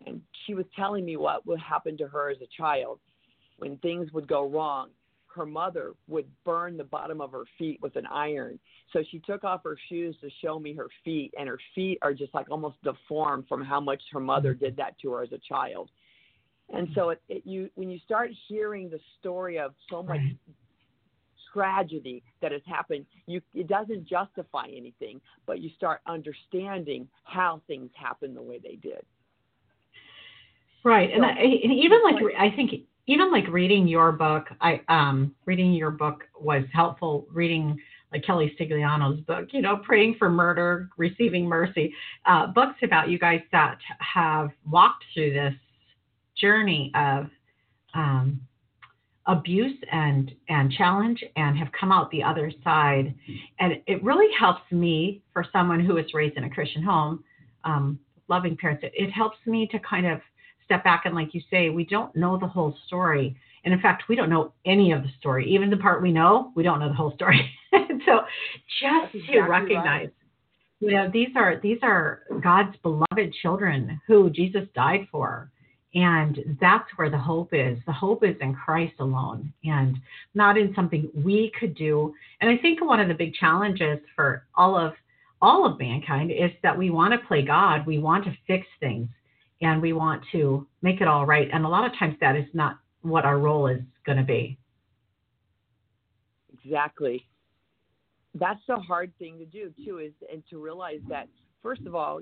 [0.05, 2.99] And she was telling me what would happen to her as a child
[3.57, 4.89] when things would go wrong
[5.39, 8.59] her mother would burn the bottom of her feet with an iron.
[8.91, 12.13] So she took off her shoes to show me her feet, and her feet are
[12.13, 14.65] just like almost deformed from how much her mother mm-hmm.
[14.65, 15.89] did that to her as a child.
[16.73, 16.99] And mm-hmm.
[16.99, 20.37] so it, it you when you start hearing the story of so much right.
[21.53, 27.89] tragedy that has happened, you it doesn't justify anything, but you start understanding how things
[27.95, 29.05] happen the way they did.
[30.83, 32.71] Right, so, and, I, and even like I think
[33.09, 37.27] even like reading your book, I um reading your book was helpful.
[37.31, 37.79] Reading
[38.11, 41.93] like Kelly Stigliano's book, you know, praying for murder, receiving mercy,
[42.25, 45.53] uh, books about you guys that have walked through this
[46.35, 47.27] journey of
[47.93, 48.39] um,
[49.25, 53.13] abuse and and challenge and have come out the other side,
[53.59, 57.23] and it really helps me for someone who was raised in a Christian home,
[57.63, 58.83] um, loving parents.
[58.83, 60.19] It, it helps me to kind of
[60.69, 63.35] step back and, like you say, we don't know the whole story.
[63.65, 65.51] And in fact, we don't know any of the story.
[65.51, 67.51] Even the part we know, we don't know the whole story.
[67.71, 68.21] so
[68.79, 70.13] just exactly to recognize, right.
[70.79, 75.51] you know, these are these are God's beloved children who Jesus died for.
[75.95, 77.79] And that's where the hope is.
[77.87, 79.97] The hope is in Christ alone and
[80.35, 82.13] not in something we could do.
[82.41, 84.93] And I think one of the big challenges for all of
[85.41, 87.87] all of mankind is that we want to play God.
[87.87, 89.07] We want to fix things
[89.61, 91.49] and we want to make it all right.
[91.51, 94.57] And a lot of times that is not what our role is going to be.
[96.63, 97.25] Exactly.
[98.35, 101.27] That's the hard thing to do too, is and to realize that
[101.61, 102.21] first of all,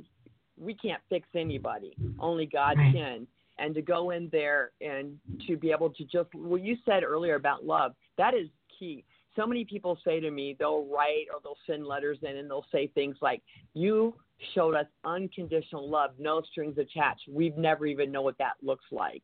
[0.57, 1.95] we can't fix anybody.
[2.19, 2.93] Only God right.
[2.93, 3.27] can.
[3.59, 7.35] And to go in there and to be able to just what you said earlier
[7.35, 8.47] about love, that is
[8.77, 9.03] key.
[9.35, 12.65] so many people say to me, they'll write or they'll send letters in and they'll
[12.71, 13.41] say things like,
[13.73, 14.15] You
[14.53, 17.23] showed us unconditional love, no strings attached.
[17.29, 19.21] We've never even know what that looks like.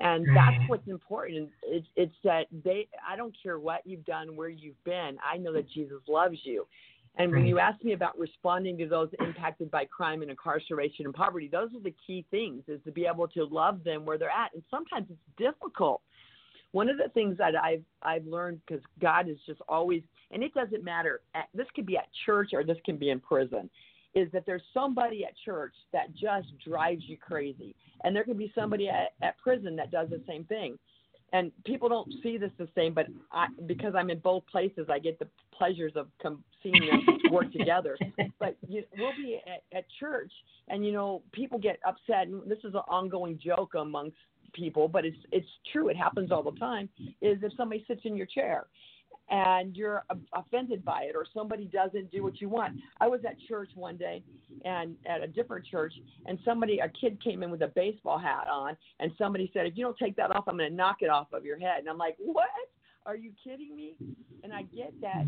[0.00, 0.34] And mm-hmm.
[0.34, 1.50] that's what's important.
[1.62, 5.52] It's, it's that they, I don't care what you've done, where you've been, I know
[5.52, 6.66] that Jesus loves you.
[7.16, 11.14] And when you ask me about responding to those impacted by crime and incarceration and
[11.14, 14.30] poverty, those are the key things is to be able to love them where they're
[14.30, 14.54] at.
[14.54, 16.00] And sometimes it's difficult.
[16.70, 20.54] One of the things that I've I've learned because God is just always, and it
[20.54, 21.20] doesn't matter.
[21.34, 23.68] At, this could be at church or this can be in prison,
[24.14, 28.52] is that there's somebody at church that just drives you crazy, and there can be
[28.54, 30.78] somebody at, at prison that does the same thing.
[31.34, 34.98] And people don't see this the same, but I, because I'm in both places, I
[34.98, 37.96] get the pleasures of com- seeing them work together.
[38.38, 40.30] But you, we'll be at, at church,
[40.68, 42.26] and you know, people get upset.
[42.26, 44.16] And this is an ongoing joke amongst
[44.52, 45.88] people, but it's it's true.
[45.88, 46.90] It happens all the time.
[47.22, 48.66] Is if somebody sits in your chair,
[49.30, 52.78] and you're offended by it, or somebody doesn't do what you want.
[53.00, 54.22] I was at church one day,
[54.64, 55.94] and at a different church,
[56.26, 59.76] and somebody, a kid came in with a baseball hat on, and somebody said, "If
[59.76, 61.88] you don't take that off, I'm going to knock it off of your head." And
[61.88, 62.46] I'm like, "What?
[63.06, 63.94] Are you kidding me?"
[64.44, 65.24] And I get that.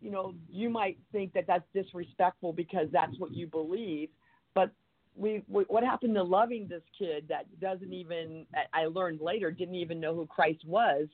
[0.00, 4.10] You know, you might think that that's disrespectful because that's what you believe,
[4.54, 4.70] but
[5.16, 9.50] we, we what happened to loving this kid that doesn't even I I learned later
[9.50, 11.08] didn't even know who Christ was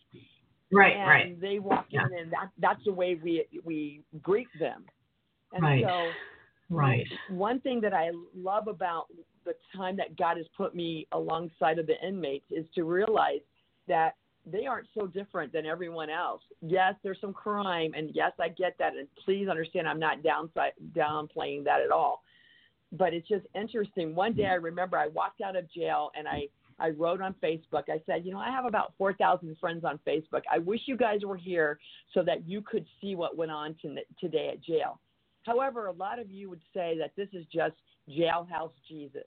[0.72, 1.40] right, and right.
[1.40, 2.06] they walk Yeah.
[2.06, 4.84] in and that that's the way we we greet them
[5.52, 5.84] and Right.
[5.84, 6.10] so
[6.70, 7.06] Right.
[7.28, 9.06] one thing that I love about
[9.44, 13.40] the time that God has put me alongside of the inmates is to realize
[13.88, 14.14] that
[14.46, 16.42] they aren't so different than everyone else.
[16.62, 18.94] Yes, there's some crime, and yes, I get that.
[18.96, 22.22] And please understand, I'm not downside, downplaying that at all.
[22.92, 24.14] But it's just interesting.
[24.14, 24.52] One day, mm-hmm.
[24.52, 26.48] I remember I walked out of jail and I
[26.80, 27.84] I wrote on Facebook.
[27.88, 30.42] I said, you know, I have about 4,000 friends on Facebook.
[30.50, 31.78] I wish you guys were here
[32.14, 34.98] so that you could see what went on to, today at jail.
[35.44, 37.74] However, a lot of you would say that this is just
[38.08, 39.24] jailhouse Jesus.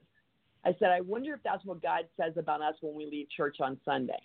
[0.65, 3.57] I said, I wonder if that's what God says about us when we leave church
[3.59, 4.21] on Sunday,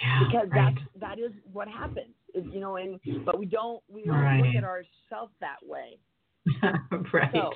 [0.00, 0.24] Yeah.
[0.26, 0.74] because right.
[0.74, 2.76] that's that is what happens, you know.
[2.76, 4.42] And but we don't we don't Right.
[4.42, 5.98] look at ourselves that way.
[7.12, 7.30] right.
[7.32, 7.52] So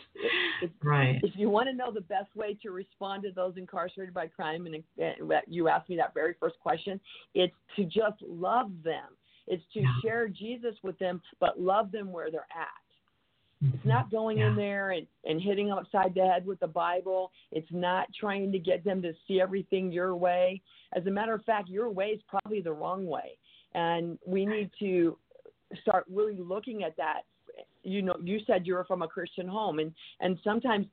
[0.60, 1.18] if, right.
[1.22, 4.66] if you want to know the best way to respond to those incarcerated by crime,
[4.66, 4.82] and
[5.28, 7.00] that you asked me that very first question,
[7.34, 9.16] it's to just love them.
[9.46, 9.92] It's to Yeah.
[10.02, 12.68] share Jesus with them, but love them where they're at.
[13.62, 13.88] It's Mm-hmm.
[13.88, 14.48] not going Yeah.
[14.48, 17.32] in there and, and hitting them upside the head with the Bible.
[17.52, 20.60] It's not trying to get them to see everything your way.
[20.92, 23.38] As a matter of fact, your way is probably the wrong way.
[23.74, 25.18] And we need to
[25.80, 27.22] start really looking at that.
[27.84, 30.86] You know, you said you were from a Christian home, and, and sometimes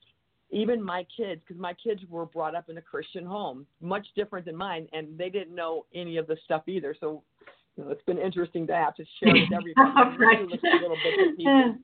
[0.52, 4.46] even my kids, because my kids were brought up in a Christian home, much different
[4.46, 6.96] than mine, and they didn't know any of the stuff either.
[7.00, 7.24] So
[7.78, 10.18] you know, it's been interesting to have to share with everybody.
[10.20, 10.40] Right.
[10.40, 11.82] really look little bits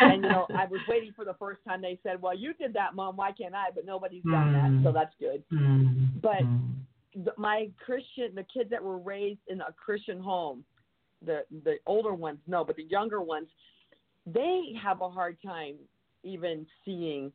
[0.00, 2.72] and you know, I was waiting for the first time they said, "Well, you did
[2.72, 3.16] that, mom.
[3.16, 4.82] Why can't I?" But nobody's done Mm.
[4.82, 5.44] that, so that's good.
[5.52, 6.74] Mm, But- mm.
[7.14, 10.62] The, my Christian, the kids that were raised in a Christian home,
[11.24, 13.48] the the older ones, no, but the younger ones,
[14.32, 15.76] they have a hard time
[16.22, 17.32] even seeing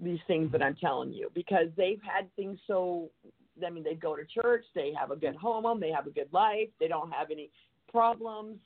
[0.00, 3.10] these things that I'm telling you because they've had things so.
[3.64, 6.28] I mean, they go to church, they have a good home, they have a good
[6.32, 7.50] life, they don't have any
[7.90, 8.58] problems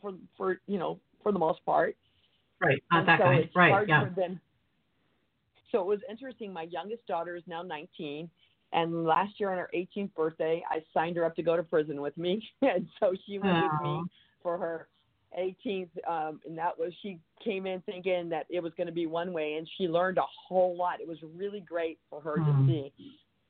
[0.00, 1.96] for for you know for the most part.
[2.60, 2.82] right.
[2.90, 3.88] Not And that so it's Right.
[3.88, 4.08] Yeah.
[4.14, 4.40] them.
[5.72, 6.52] So it was interesting.
[6.52, 8.28] My youngest daughter is now 19,
[8.72, 12.00] and last year on her 18th birthday, I signed her up to go to prison
[12.00, 14.02] with me, and so she went with me
[14.42, 14.88] for her
[15.38, 15.88] 18th.
[16.08, 19.32] Um, and that was she came in thinking that it was going to be one
[19.32, 21.00] way, and she learned a whole lot.
[21.00, 22.44] It was really great for her Hmm.
[22.46, 22.92] to see.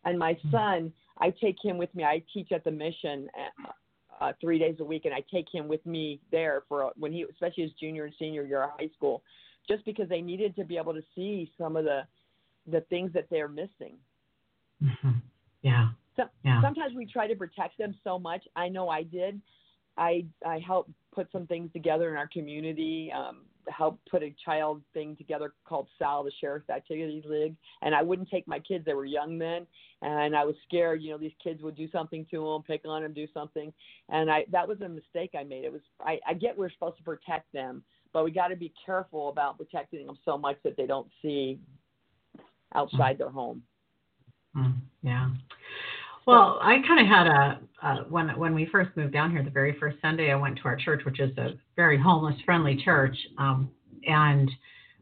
[0.05, 2.05] And my son, I take him with me.
[2.05, 3.29] I teach at the mission.
[3.39, 3.73] uh
[4.21, 7.25] uh, three days a week, and I take him with me there for when he,
[7.25, 9.25] especially his junior and senior year of high school,
[9.69, 12.03] just because they needed to be able to see some of the
[12.71, 13.97] the things that they're missing.
[14.83, 15.21] Mhm.
[15.63, 15.89] Yeah.
[16.17, 16.61] So, Yeah.
[16.61, 18.47] Sometimes we try to protect them so much.
[18.55, 19.41] I know I did.
[19.97, 23.13] I I helped put some things together in our community.
[23.15, 28.03] Um, helped put a child thing together called Sal, the Sheriff's Activities League, and I
[28.03, 28.85] wouldn't take my kids.
[28.85, 29.67] They were young men,
[30.03, 31.03] and I was scared.
[31.03, 33.73] You know, these kids would do something to them, pick on them, do something,
[34.09, 35.65] and I that was a mistake I made.
[35.65, 38.73] It was I, I get we're supposed to protect them, but we got to be
[38.85, 41.61] careful about protecting them so much that they don't see
[42.75, 43.63] outside their home.
[44.57, 45.31] Mm, yeah.
[46.27, 49.51] Well, I kind of had a uh, when when we first moved down here, the
[49.51, 53.17] very first Sunday I went to our church, which is a very homeless friendly church,
[53.39, 53.71] um,
[54.07, 54.51] and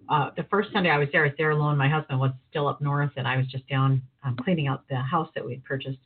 [0.08, 1.76] uh, the first Sunday I was there, I was there alone.
[1.76, 4.96] My husband was still up north, and I was just down um, cleaning out the
[4.96, 5.98] house that we'd purchased.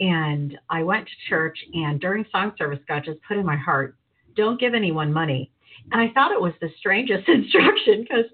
[0.00, 3.96] And I went to church, and during song service, God just put in my heart
[4.36, 5.50] don't give anyone money.
[5.92, 8.26] And I thought it was the strangest instruction because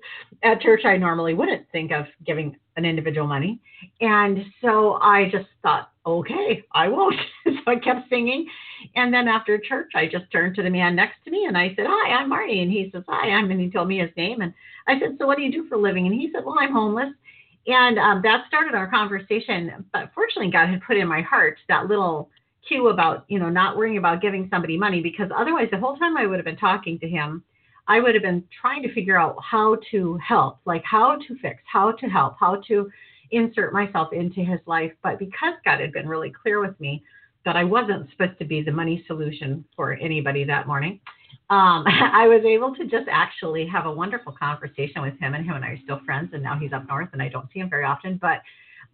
[0.43, 3.61] at church I normally wouldn't think of giving an individual money.
[4.01, 7.17] And so I just thought, okay, I won't.
[7.45, 8.49] so I kept singing.
[8.97, 11.69] And then after church, I just turned to the man next to me and I
[11.77, 12.63] said, Hi, I'm Marnie.
[12.63, 14.41] And he says, Hi, I'm, and he told me his name.
[14.41, 14.53] And
[14.87, 16.07] I said, So what do you do for a living?
[16.07, 17.13] And he said, Well, I'm homeless.
[17.67, 19.85] And um, that started our conversation.
[19.93, 22.29] But fortunately, God had put in my heart that little
[22.67, 26.17] cue about, you know, not worrying about giving somebody money because otherwise, the whole time
[26.17, 27.45] I would have been talking to him,
[27.89, 31.63] I would have been trying to figure out how to help, like how to fix,
[31.71, 32.91] how to help, how to
[33.33, 34.93] insert myself into his life.
[35.03, 37.03] But because God had been really clear with me
[37.45, 41.01] that I wasn't supposed to be the money solution for anybody that morning,
[41.51, 45.57] um, I was able to just actually have a wonderful conversation with him, and him
[45.57, 46.31] and I are still friends.
[46.33, 48.19] And now he's up north, and I don't see him very often.
[48.21, 48.43] But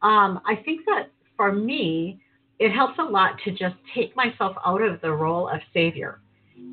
[0.02, 2.20] um, I think that for me,
[2.58, 6.20] it helps a lot to just take myself out of the role of savior.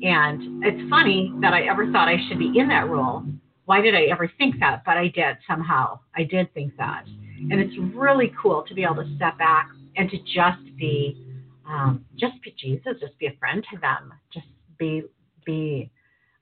[0.02, 3.24] And it's funny that I ever thought I should be in that role.
[3.66, 4.82] Why did I ever think that?
[4.84, 6.00] But I did somehow.
[6.16, 7.04] I did think that.
[7.50, 11.22] And it's really cool to be able to step back and to just be,
[11.68, 14.46] um, just be Jesus, just be a friend to them, just
[14.78, 15.02] be,
[15.44, 15.90] be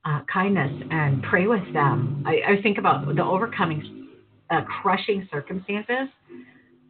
[0.05, 2.23] uh, kindness and pray with them.
[2.27, 4.09] I, I think about the overcoming
[4.51, 6.09] uh, crushing circumstances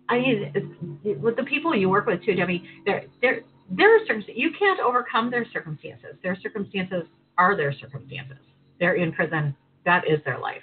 [0.09, 4.35] I mean, with the people you work with too, Debbie, there, there, there are circumstances
[4.37, 6.16] you can't overcome their circumstances.
[6.22, 7.05] Their circumstances
[7.39, 8.37] are their circumstances.
[8.78, 9.57] They're in prison.
[9.85, 10.62] That is their life.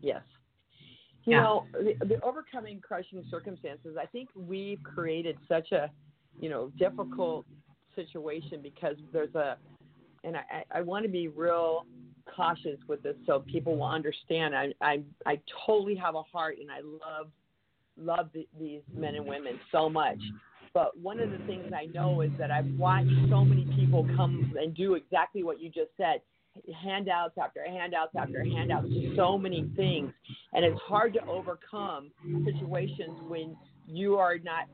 [0.00, 0.22] Yes.
[1.24, 1.42] You yeah.
[1.42, 3.96] know, the, the overcoming crushing circumstances.
[4.00, 5.90] I think we've created such a,
[6.38, 7.46] you know, difficult
[7.94, 9.56] situation because there's a,
[10.22, 11.86] and I, I want to be real
[12.34, 14.54] cautious with this so people will understand.
[14.54, 17.28] I, I, I totally have a heart and I love
[17.96, 20.18] love the, these men and women so much.
[20.72, 24.52] But one of the things I know is that I've watched so many people come
[24.60, 26.20] and do exactly what you just said
[26.82, 30.12] handouts after handouts after handouts, so many things.
[30.52, 32.10] And it's hard to overcome
[32.44, 34.66] situations when you are not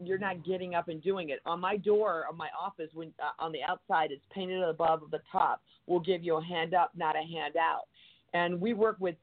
[0.00, 1.40] you're not getting up and doing it.
[1.44, 5.18] On my door of my office, when uh, on the outside, it's painted above the
[5.30, 5.60] top.
[5.86, 7.88] We'll give you a hand up, not a handout
[8.34, 9.14] and we work with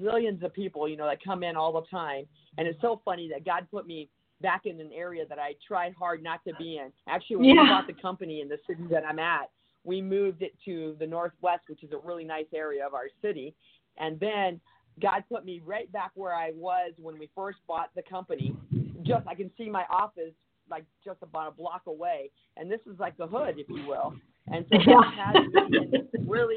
[0.00, 2.24] zillions of people, you know, that come in all the time.
[2.56, 4.08] And it's so funny that God put me
[4.40, 6.90] back in an area that I tried hard not to be in.
[7.08, 7.62] Actually, when yeah.
[7.62, 9.50] we bought the company in the city that I'm at,
[9.84, 13.54] we moved it to the northwest, which is a really nice area of our city.
[13.98, 14.60] And then
[15.00, 18.56] God put me right back where I was when we first bought the company.
[19.02, 20.32] Just I can see my office
[20.70, 24.14] like just about a block away, and this is like the hood, if you will.
[24.46, 26.56] And so God has me in really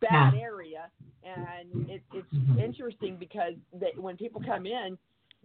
[0.00, 0.90] bad area
[1.24, 2.60] and it, it's mm-hmm.
[2.60, 4.98] interesting because they, when people come in,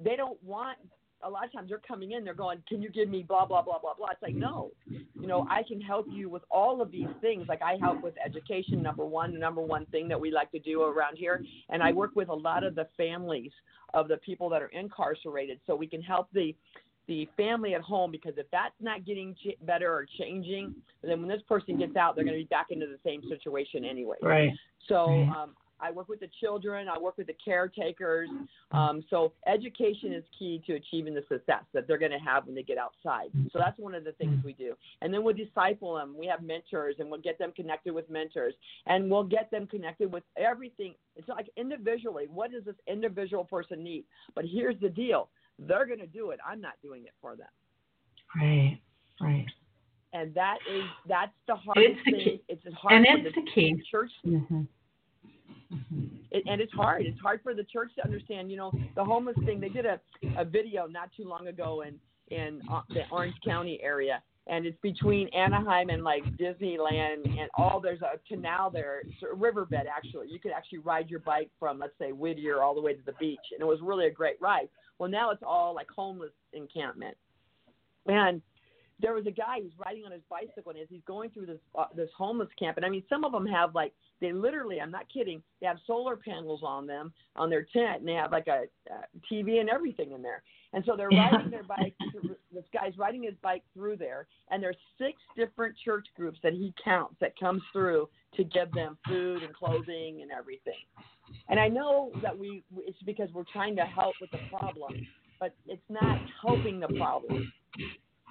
[0.04, 0.78] they don't want.
[1.24, 3.62] A lot of times they're coming in, they're going, "Can you give me blah blah
[3.62, 6.92] blah blah blah?" It's like, no, you know, I can help you with all of
[6.92, 7.48] these things.
[7.48, 10.60] Like I help with education, number one, the number one thing that we like to
[10.60, 13.52] do around here, and I work with a lot of the families
[13.94, 16.56] of the people that are incarcerated, so we can help the
[17.08, 21.28] the family at home because if that's not getting ch- better or changing, then when
[21.28, 24.18] this person gets out, they're going to be back into the same situation anyway.
[24.22, 24.52] Right.
[24.88, 26.88] So um, I work with the children.
[26.88, 28.30] I work with the caretakers.
[28.72, 32.56] Um, so education is key to achieving the success that they're going to have when
[32.56, 33.30] they get outside.
[33.52, 34.76] So that's one of the things we do.
[35.02, 36.16] And then we'll disciple them.
[36.18, 38.54] We have mentors, and we'll get them connected with mentors,
[38.86, 40.94] and we'll get them connected with everything.
[41.16, 42.28] It's like individually.
[42.32, 44.06] What does this individual person need?
[44.36, 46.40] But here's the deal: they're going to do it.
[46.46, 47.48] I'm not doing it for them.
[48.36, 48.80] Right.
[49.22, 49.46] Right.
[50.14, 52.24] And that is that's the hardest it's the thing.
[52.24, 52.44] Key.
[52.48, 53.84] It's hard and it's the, the key.
[53.92, 54.12] church.
[54.26, 54.62] Mm-hmm
[56.32, 57.04] it, and it's hard.
[57.06, 58.52] It's hard for the church to understand.
[58.52, 59.60] You know, the homeless thing.
[59.60, 60.00] They did a,
[60.38, 61.96] a video not too long ago in
[62.36, 67.80] in uh, the Orange County area, and it's between Anaheim and like Disneyland, and all
[67.80, 70.28] there's a canal there, it's a riverbed actually.
[70.30, 73.14] You could actually ride your bike from let's say Whittier all the way to the
[73.14, 74.70] beach, and it was really a great ride.
[74.98, 77.16] Well, now it's all like homeless encampment,
[78.08, 78.42] and
[79.02, 81.60] there was a guy who's riding on his bicycle, and as he's going through this
[81.78, 84.92] uh, this homeless camp, and I mean, some of them have like they literally, I'm
[84.92, 88.48] not kidding, they have solar panels on them on their tent, and they have like
[88.48, 90.44] a, a TV and everything in there.
[90.74, 91.96] And so they're riding their bike.
[92.12, 96.54] Through, this guy's riding his bike through there, and there's six different church groups that
[96.54, 100.74] he counts that comes through to give them food and clothing and everything.
[101.48, 104.94] And I know that we it's because we're trying to help with the problem,
[105.40, 107.52] but it's not helping the problem.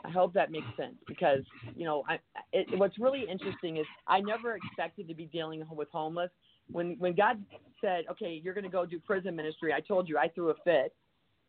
[0.05, 1.40] I hope that makes sense because
[1.76, 2.18] you know I,
[2.53, 6.30] it, what's really interesting is I never expected to be dealing with homeless.
[6.70, 7.42] When when God
[7.80, 10.55] said, "Okay, you're going to go do prison ministry," I told you I threw a
[10.64, 10.94] fit,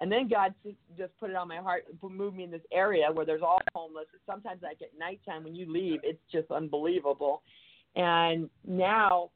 [0.02, 0.54] And then God
[0.98, 4.06] just put it on my heart, moved me in this area where there's all homeless.
[4.26, 7.42] Sometimes like at nighttime when you leave, it's just unbelievable.
[7.96, 9.32] And now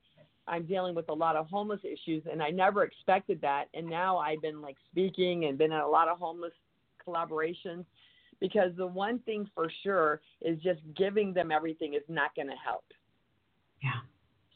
[0.48, 3.66] I'm dealing with a lot of homeless issues, and I never expected that.
[3.74, 6.54] And now I've been like speaking and been in a lot of homeless
[7.06, 7.86] collaborations
[8.40, 12.56] because the one thing for sure is just giving them everything is not going to
[12.64, 12.86] help.
[13.82, 14.02] Yeah.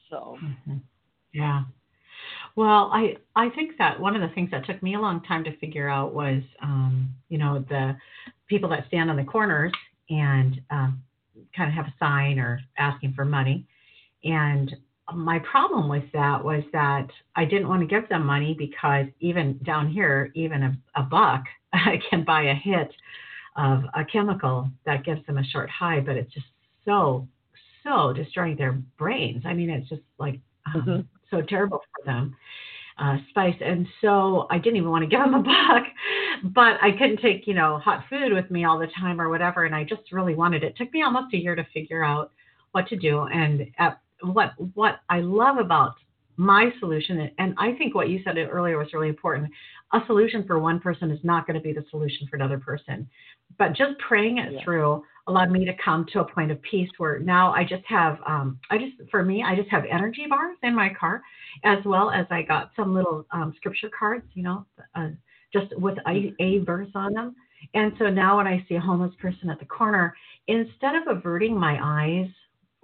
[0.09, 0.37] So.
[0.43, 0.77] Mm-hmm.
[1.33, 1.63] Yeah.
[2.55, 5.43] Well, I I think that one of the things that took me a long time
[5.43, 7.95] to figure out was, um, you know, the
[8.47, 9.71] people that stand on the corners
[10.09, 11.03] and um,
[11.55, 13.67] kind of have a sign or asking for money,
[14.23, 14.75] and
[15.13, 19.59] my problem with that was that I didn't want to give them money because even
[19.63, 21.43] down here, even a, a buck
[22.09, 22.91] can buy a hit
[23.57, 26.45] of a chemical that gives them a short high, but it's just
[26.85, 27.27] so,
[27.83, 29.43] so destroying their brains.
[29.45, 31.01] I mean, it's just like um, mm-hmm.
[31.35, 32.35] so terrible for them.
[32.99, 33.55] Uh, spice.
[33.63, 35.83] And so I didn't even want to give them a buck,
[36.55, 39.65] but I couldn't take, you know, hot food with me all the time or whatever.
[39.65, 40.67] And I just really wanted it.
[40.67, 42.31] it took me almost a year to figure out
[42.71, 43.21] what to do.
[43.21, 45.93] And at what what I love about
[46.37, 49.51] my solution, and I think what you said earlier was really important.
[49.93, 53.09] A solution for one person is not going to be the solution for another person,
[53.57, 54.63] but just praying it yeah.
[54.63, 58.19] through allowed me to come to a point of peace where now I just have,
[58.25, 61.21] um, I just for me, I just have energy bars in my car,
[61.63, 64.65] as well as I got some little um, scripture cards, you know,
[64.95, 65.09] uh,
[65.51, 67.35] just with a, a verse on them.
[67.73, 70.15] And so now when I see a homeless person at the corner,
[70.47, 72.29] instead of averting my eyes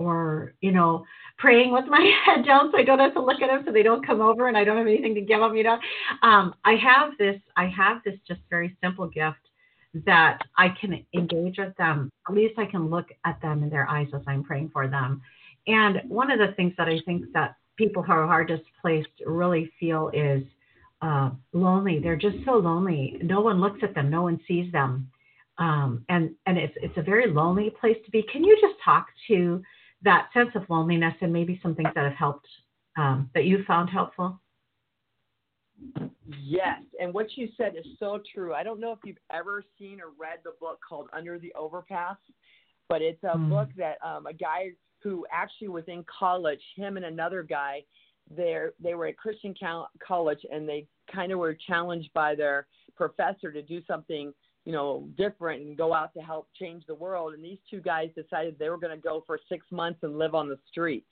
[0.05, 1.05] or you know
[1.37, 3.83] praying with my head down so I don't have to look at them so they
[3.83, 5.77] don't come over and I don't have anything to give them you know?
[6.21, 9.37] Um, I have this I have this just very simple gift
[10.05, 12.11] that I can engage with them.
[12.27, 15.21] At least I can look at them in their eyes as I'm praying for them.
[15.67, 20.09] And one of the things that I think that people who are displaced really feel
[20.13, 20.43] is
[21.01, 21.99] uh, lonely.
[21.99, 23.17] They're just so lonely.
[23.21, 24.09] No one looks at them.
[24.09, 25.09] No one sees them.
[25.59, 28.23] Um, and and it's it's a very lonely place to be.
[28.31, 29.61] Can you just talk to
[30.03, 32.47] that sense of loneliness and maybe some things that have helped
[32.97, 34.39] um, that you found helpful?
[36.41, 38.53] Yes, and what you said is so true.
[38.53, 42.17] I don't know if you've ever seen or read the book called Under the Overpass,
[42.87, 43.49] but it's a mm.
[43.49, 44.69] book that um, a guy
[45.01, 47.83] who actually was in college, him and another guy,
[48.35, 49.53] they they were at Christian
[50.05, 54.33] college and they kind of were challenged by their professor to do something
[54.65, 57.33] you know, different and go out to help change the world.
[57.33, 60.35] And these two guys decided they were going to go for six months and live
[60.35, 61.09] on the streets.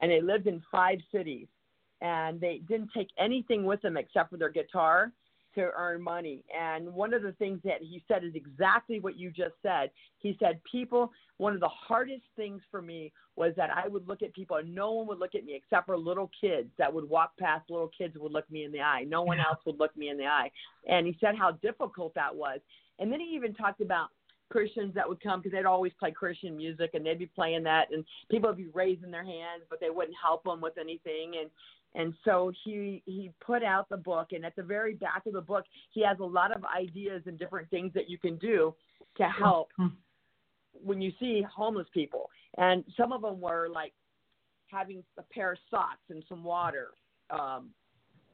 [0.00, 1.48] And they lived in five cities.
[2.00, 5.12] And they didn't take anything with them except for their guitar
[5.54, 6.44] to earn money.
[6.58, 9.90] And one of the things that he said is exactly what you just said.
[10.18, 14.22] He said, People, one of the hardest things for me was that I would look
[14.22, 17.08] at people and no one would look at me except for little kids that would
[17.08, 19.04] walk past, little kids would look me in the eye.
[19.04, 20.50] No one else would look me in the eye.
[20.86, 22.60] And he said how difficult that was.
[22.98, 24.08] And then he even talked about
[24.52, 27.86] Christians that would come because they'd always play Christian music and they'd be playing that
[27.90, 31.48] and people would be raising their hands but they wouldn't help them with anything and
[31.94, 35.40] and so he he put out the book and at the very back of the
[35.40, 38.74] book he has a lot of ideas and different things that you can do
[39.16, 39.94] to help mm-hmm.
[40.72, 43.92] when you see homeless people and some of them were like
[44.66, 46.88] having a pair of socks and some water
[47.30, 47.70] um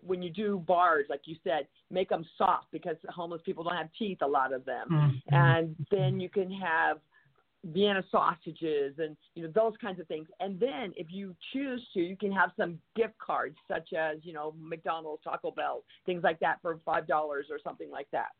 [0.00, 3.88] when you do bars, like you said, make them soft because homeless people don't have
[3.98, 4.88] teeth, a lot of them.
[4.90, 5.34] Mm-hmm.
[5.34, 6.98] And then you can have
[7.72, 10.28] Vienna sausages and you know those kinds of things.
[10.40, 14.32] And then if you choose to, you can have some gift cards such as you
[14.32, 18.30] know McDonald's, Taco Bell, things like that for five dollars or something like that.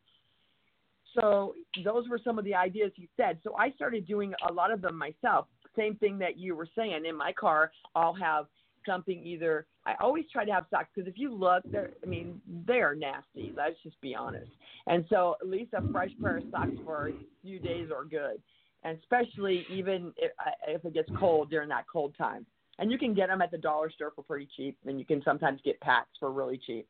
[1.19, 3.39] So those were some of the ideas he said.
[3.43, 5.47] So I started doing a lot of them myself.
[5.75, 7.05] Same thing that you were saying.
[7.05, 8.45] In my car, I'll have
[8.85, 12.41] something either I always try to have socks because if you look, they're I mean
[12.67, 13.51] they're nasty.
[13.55, 14.51] Let's just be honest.
[14.87, 18.41] And so at least a fresh pair of socks for a few days are good,
[18.83, 20.31] and especially even if,
[20.67, 22.45] if it gets cold during that cold time.
[22.77, 25.21] And you can get them at the dollar store for pretty cheap, and you can
[25.23, 26.87] sometimes get packs for really cheap.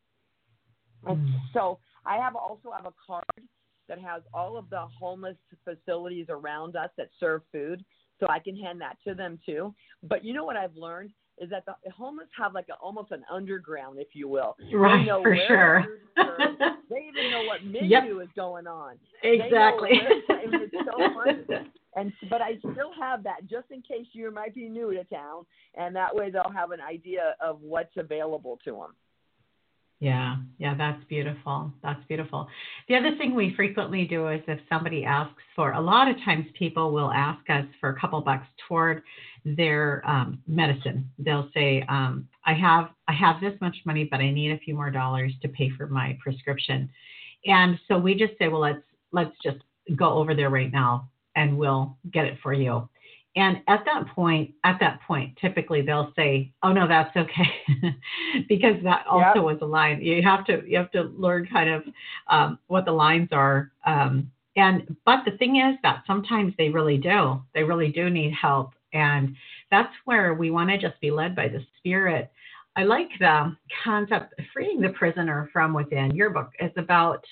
[1.06, 1.34] And mm.
[1.54, 3.24] so I have also have a card
[3.88, 7.84] that has all of the homeless facilities around us that serve food
[8.20, 9.74] so I can hand that to them too.
[10.04, 13.24] But you know what I've learned is that the homeless have like a, almost an
[13.32, 14.56] underground, if you will.
[14.74, 15.86] Right, for sure.
[16.18, 18.04] they even know what menu yep.
[18.22, 18.96] is going on.
[19.24, 19.90] Exactly.
[20.30, 21.72] it's so funny.
[21.96, 25.46] And but I still have that just in case you might be new to town,
[25.76, 28.96] and that way they'll have an idea of what's available to them.
[30.00, 31.74] Yeah, yeah, that's beautiful.
[31.84, 32.48] That's beautiful.
[32.88, 36.46] The other thing we frequently do is if somebody asks for, a lot of times
[36.58, 39.04] people will ask us for a couple bucks toward
[39.44, 41.10] their um, medicine.
[41.18, 44.74] They'll say, um, "I have I have this much money, but I need a few
[44.74, 46.90] more dollars to pay for my prescription."
[47.46, 49.58] And so we just say, well, let's let's just
[49.96, 52.88] go over there right now and we'll get it for you.
[53.36, 57.96] And at that point, at that point, typically they'll say, "Oh no, that's okay,"
[58.50, 59.44] because that also yep.
[59.44, 60.02] was a line.
[60.02, 61.84] You have to you have to learn kind of
[62.28, 63.72] um, what the lines are.
[63.86, 67.42] Um, and but the thing is that sometimes they really do.
[67.54, 69.36] They really do need help, and
[69.70, 72.32] that's where we want to just be led by the Spirit.
[72.76, 76.16] I like the concept of freeing the prisoner from within.
[76.16, 77.24] Your book is about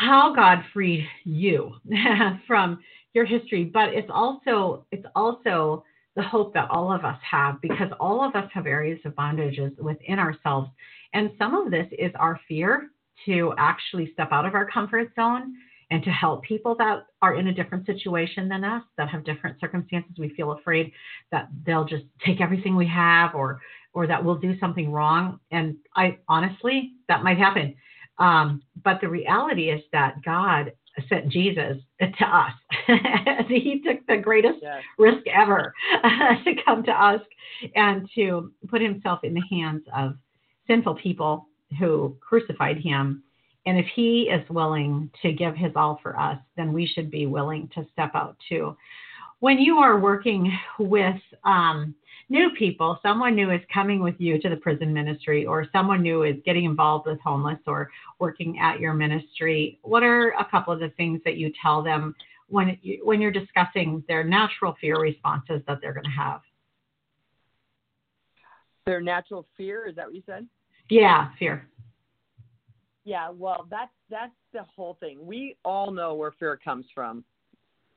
[0.00, 1.74] how God freed you
[2.46, 2.80] from
[3.12, 5.84] your history, but it's also it's also
[6.16, 9.78] the hope that all of us have because all of us have areas of bondages
[9.78, 10.70] within ourselves.
[11.12, 12.88] And some of this is our fear
[13.26, 15.52] to actually step out of our comfort zone
[15.90, 19.60] and to help people that are in a different situation than us, that have different
[19.60, 20.12] circumstances.
[20.18, 20.92] We feel afraid
[21.30, 23.60] that they'll just take everything we have or
[23.92, 25.40] or that we'll do something wrong.
[25.50, 27.74] And I honestly, that might happen.
[28.20, 30.72] Um, but the reality is that God
[31.08, 32.52] sent Jesus to us.
[33.48, 34.82] he took the greatest yes.
[34.98, 35.72] risk ever
[36.44, 37.20] to come to us
[37.74, 40.14] and to put himself in the hands of
[40.66, 41.48] sinful people
[41.78, 43.22] who crucified him.
[43.66, 47.26] And if he is willing to give his all for us, then we should be
[47.26, 48.76] willing to step out too.
[49.40, 51.94] When you are working with um,
[52.30, 56.22] new people, someone new is coming with you to the prison ministry, or someone new
[56.22, 60.80] is getting involved with homeless or working at your ministry, what are a couple of
[60.80, 62.14] the things that you tell them
[62.48, 66.40] when you, when you're discussing their natural fear responses that they're going to have?
[68.86, 70.46] Their natural fear is that what you said?
[70.88, 71.68] Yeah, fear.
[73.04, 75.18] Yeah, well, that's that's the whole thing.
[75.24, 77.24] We all know where fear comes from,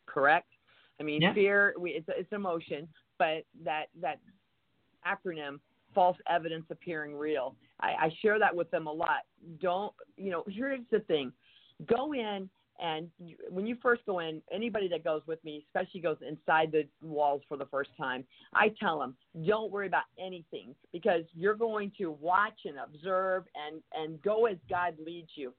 [0.05, 0.47] correct?
[0.99, 1.33] I mean, yeah.
[1.33, 4.19] fear we, it's it's emotion, but that that
[5.05, 5.59] acronym
[5.93, 7.55] false evidence appearing real.
[7.79, 9.21] I, I share that with them a lot.
[9.61, 10.43] Don't you know?
[10.47, 11.31] Here's the thing:
[11.87, 12.49] go in
[12.79, 16.71] and you, when you first go in, anybody that goes with me, especially goes inside
[16.71, 21.55] the walls for the first time, I tell them, don't worry about anything because you're
[21.55, 25.53] going to watch and observe and and go as God leads you.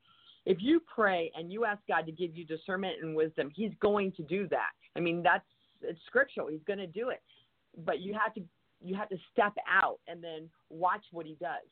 [0.46, 4.12] If you pray and you ask God to give you discernment and wisdom, He's going
[4.12, 4.70] to do that.
[4.96, 5.46] I mean, that's
[5.82, 6.48] it's scriptural.
[6.48, 7.22] He's going to do it
[7.84, 8.42] but you have to
[8.80, 11.66] you have to step out and then watch what he does.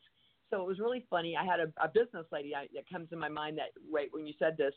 [0.49, 1.35] So it was really funny.
[1.35, 4.25] I had a, a business lady I, that comes to my mind that right when
[4.27, 4.73] you said this,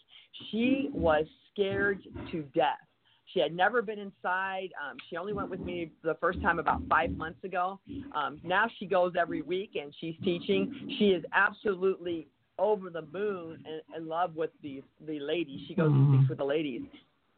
[0.51, 2.79] she was scared to death.
[3.35, 4.69] She had never been inside.
[4.83, 7.81] Um, she only went with me the first time about five months ago.
[8.15, 10.95] Um, now she goes every week and she's teaching.
[10.99, 15.61] She is absolutely over the moon and in love with these the ladies.
[15.69, 16.15] She goes mm-hmm.
[16.15, 16.83] and speaks with the ladies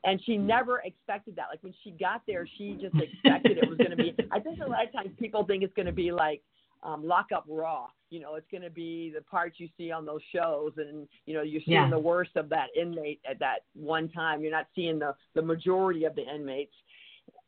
[0.04, 1.46] and she never expected that.
[1.50, 4.14] Like when she got there, she just expected it was going to be.
[4.30, 6.42] I think a lot of times people think it's going to be like
[6.82, 7.88] um, Lock Up Raw.
[8.10, 11.34] You know, it's going to be the parts you see on those shows, and you
[11.34, 11.90] know, you're seeing yeah.
[11.90, 14.40] the worst of that inmate at that one time.
[14.40, 16.72] You're not seeing the the majority of the inmates.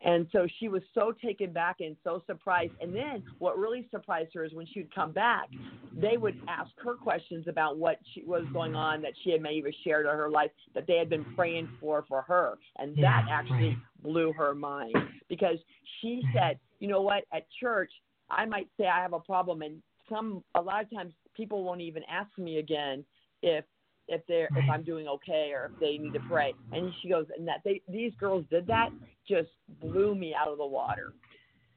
[0.03, 2.73] And so she was so taken back and so surprised.
[2.81, 5.49] And then what really surprised her is when she would come back,
[5.95, 9.77] they would ask her questions about what she, was going on that she had maybe
[9.85, 12.59] shared in her life that they had been praying for for her.
[12.79, 14.95] And that actually blew her mind
[15.29, 15.59] because
[16.01, 17.93] she said, you know what, at church,
[18.31, 21.81] I might say I have a problem, and some a lot of times people won't
[21.81, 23.05] even ask me again
[23.43, 23.65] if
[24.11, 26.53] if they're if I'm doing okay or if they need to pray.
[26.73, 28.91] And she goes, and that they these girls did that
[29.27, 29.51] just
[29.81, 31.13] blew me out of the water.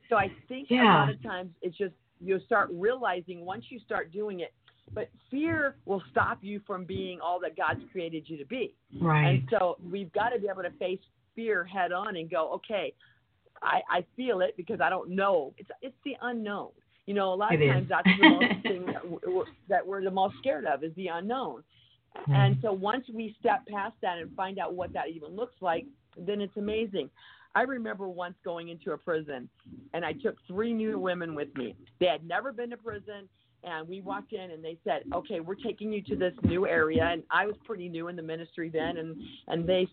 [0.09, 0.83] So I think yeah.
[0.83, 4.53] a lot of times it's just you'll start realizing once you start doing it,
[4.93, 8.75] but fear will stop you from being all that God's created you to be.
[8.99, 9.27] Right.
[9.27, 10.99] And so we've got to be able to face
[11.35, 12.93] fear head on and go, okay,
[13.61, 15.53] I, I feel it because I don't know.
[15.57, 16.69] It's it's the unknown.
[17.05, 17.89] You know, a lot it of times is.
[17.89, 21.63] that's the most thing that we're, that we're the most scared of is the unknown.
[22.27, 22.35] Mm.
[22.35, 25.85] And so once we step past that and find out what that even looks like,
[26.17, 27.09] then it's amazing.
[27.55, 29.47] I remember once going into a prison
[29.93, 31.75] and I took three new women with me.
[31.99, 33.29] They had never been to prison
[33.63, 37.05] and we walked in and they said, "Okay, we're taking you to this new area."
[37.05, 39.15] And I was pretty new in the ministry then and
[39.47, 39.87] and they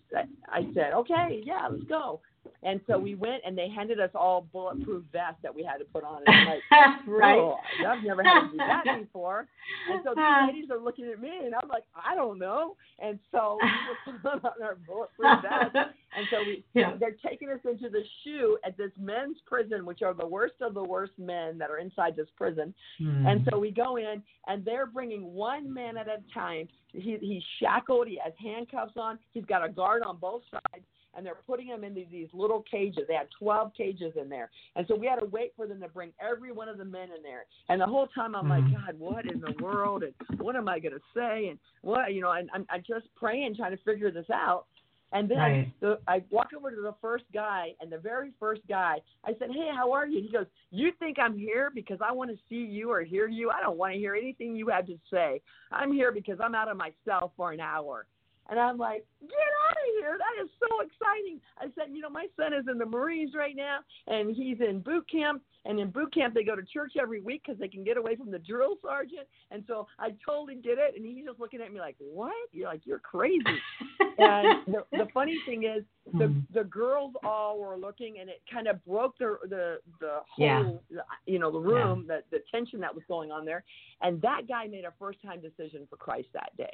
[0.49, 2.21] I said, "Okay, yeah, let's go."
[2.63, 5.85] And so we went and they handed us all bulletproof vests that we had to
[5.85, 6.23] put on.
[6.27, 7.39] And I'm like, right.
[7.39, 9.47] Oh, I've never had to do that before.
[9.91, 12.77] And so the ladies are looking at me and I'm like, I don't know.
[12.99, 13.59] And so
[14.07, 15.79] we put on our bulletproof vests.
[16.17, 16.97] And so we, yeah.
[16.99, 20.75] they're taking us into the shoe at this men's prison, which are the worst of
[20.75, 22.75] the worst men that are inside this prison.
[23.01, 23.29] Mm.
[23.31, 26.67] And so we go in and they're bringing one man at a time.
[26.89, 28.09] He, he's shackled.
[28.09, 29.21] He has handcuffs on.
[29.31, 30.85] He's got a guard on both sides
[31.15, 33.05] and they're putting them into these little cages.
[33.09, 35.89] They had 12 cages in there, and so we had to wait for them to
[35.89, 37.45] bring every one of the men in there.
[37.69, 38.75] And the whole time I'm mm-hmm.
[38.75, 40.03] like, God, what in the world?
[40.03, 41.49] And what am I going to say?
[41.49, 42.33] And what you know?
[42.33, 44.67] And I'm, I'm just praying, trying to figure this out.
[45.13, 45.73] And then right.
[45.81, 49.49] the, I walk over to the first guy, and the very first guy, I said,
[49.51, 52.63] "Hey, how are you?" He goes, "You think I'm here because I want to see
[52.71, 53.51] you or hear you?
[53.51, 55.41] I don't want to hear anything you have to say.
[55.73, 58.07] I'm here because I'm out of myself for an hour."
[58.51, 60.19] And I'm like, get out of here.
[60.19, 61.41] That is so exciting.
[61.57, 63.79] I said, you know, my son is in the Marines right now,
[64.09, 65.43] and he's in boot camp.
[65.65, 68.17] And in boot camp, they go to church every week because they can get away
[68.17, 69.29] from the drill sergeant.
[69.53, 70.97] And so I totally get it.
[70.97, 72.33] And he's just looking at me like, what?
[72.51, 73.45] You're like, you're crazy.
[74.19, 75.85] and the, the funny thing is,
[76.15, 76.43] the mm.
[76.53, 81.03] the girls all were looking, and it kind of broke the the the whole, yeah.
[81.27, 82.17] you know, the room, yeah.
[82.31, 83.63] the the tension that was going on there.
[84.01, 86.73] And that guy made a first time decision for Christ that day.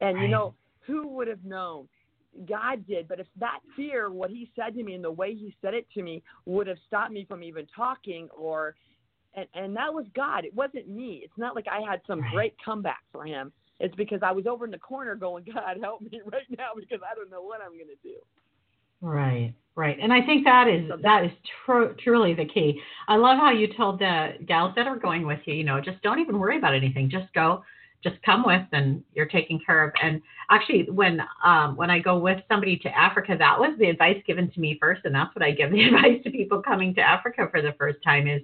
[0.00, 0.22] And right.
[0.22, 0.54] you know,
[0.86, 1.88] who would have known?
[2.48, 3.08] God did.
[3.08, 5.86] But if that fear, what he said to me and the way he said it
[5.94, 8.74] to me would have stopped me from even talking or
[9.34, 10.44] and, and that was God.
[10.44, 11.20] It wasn't me.
[11.22, 12.32] It's not like I had some right.
[12.32, 13.52] great comeback for him.
[13.78, 17.00] It's because I was over in the corner going, God help me right now because
[17.08, 18.16] I don't know what I'm going to do.
[19.02, 21.30] Right, right, and I think that is that is
[21.64, 22.78] tr- truly the key.
[23.08, 26.02] I love how you told the gals that are going with you, you know, just
[26.02, 27.08] don't even worry about anything.
[27.08, 27.64] Just go,
[28.02, 29.92] just come with and you're taken care of.
[30.02, 34.22] And actually, when um, when I go with somebody to Africa, that was the advice
[34.26, 37.00] given to me first, and that's what I give the advice to people coming to
[37.00, 38.42] Africa for the first time is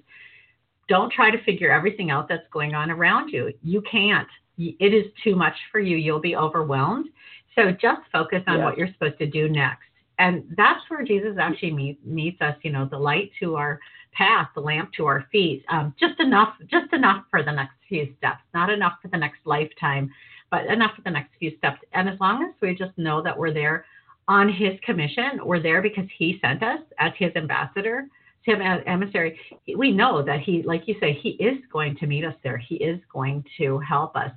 [0.89, 3.53] don't try to figure everything out that's going on around you.
[3.63, 4.29] You can't.
[4.59, 5.97] It is too much for you.
[5.97, 7.09] You'll be overwhelmed.
[7.55, 8.65] So just focus on yeah.
[8.65, 9.86] what you're supposed to do next.
[10.19, 13.79] And that's where Jesus actually meet, meets us, you know, the light to our
[14.13, 15.65] path, the lamp to our feet.
[15.69, 19.41] Um, just enough, just enough for the next few steps, not enough for the next
[19.45, 20.11] lifetime,
[20.51, 21.81] but enough for the next few steps.
[21.93, 23.85] And as long as we just know that we're there
[24.29, 28.07] on His commission, we're there because He sent us as His ambassador,
[28.49, 29.39] as His emissary.
[29.77, 32.57] We know that He, like you say, He is going to meet us there.
[32.57, 34.31] He is going to help us.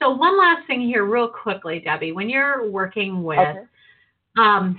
[0.00, 3.60] So one last thing here, real quickly, Debbie, when you're working with okay.
[4.38, 4.78] um,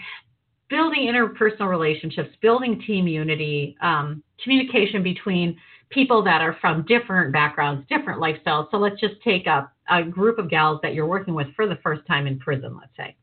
[0.70, 5.58] building interpersonal relationships, building team unity, um, communication between
[5.90, 8.70] people that are from different backgrounds, different lifestyles.
[8.72, 11.78] So let's just take a, a group of gals that you're working with for the
[11.82, 13.16] first time in prison, let's say.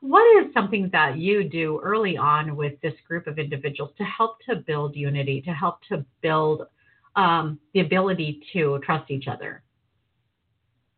[0.00, 4.38] What is something that you do early on with this group of individuals to help
[4.48, 6.66] to build unity, to help to build
[7.16, 9.62] um, the ability to trust each other?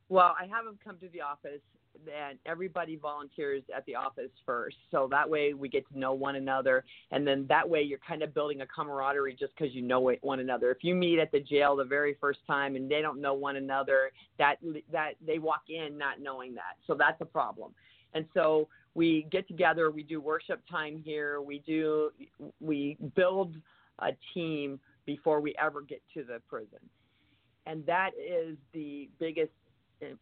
[0.09, 1.61] Well, I have them come to the office
[2.07, 4.76] and everybody volunteers at the office first.
[4.90, 6.84] So that way we get to know one another.
[7.11, 10.40] And then that way you're kind of building a camaraderie just because you know one
[10.40, 10.70] another.
[10.70, 13.57] If you meet at the jail the very first time and they don't know one
[13.57, 14.57] another, that,
[14.92, 16.76] that they walk in not knowing that.
[16.86, 17.72] So that's a problem.
[18.14, 22.11] And so we get together, we do worship time here, we do,
[22.61, 23.57] we build
[24.01, 26.78] a team before we ever get to the prison.
[27.66, 29.53] And that is the biggest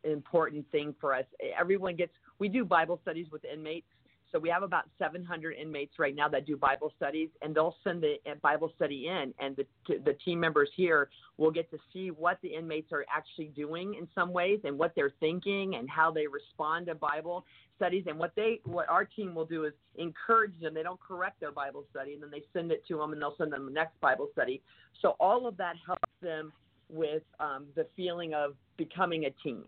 [0.05, 1.25] important thing for us.
[1.59, 3.87] Everyone gets, we do Bible studies with inmates.
[4.33, 8.03] So we have about 700 inmates right now that do Bible studies, and they'll send
[8.03, 9.67] the uh, Bible study in, and the,
[10.07, 14.09] the team members here will get to see what the inmates are actually doing in
[14.15, 17.45] some ways, and what they're thinking, and how they respond to Bible
[17.77, 18.05] studies.
[18.07, 20.73] And what they, what our team will do is encourage them.
[20.73, 23.37] They don't correct their Bible study, and then they send it to them, and they'll
[23.37, 24.63] send them the next Bible study.
[25.03, 26.53] So all of that helps them
[26.93, 29.65] with um, the feeling of becoming a team.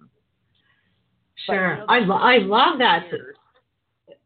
[1.47, 3.07] Sure, I, lo- I love that.
[3.11, 3.37] Years.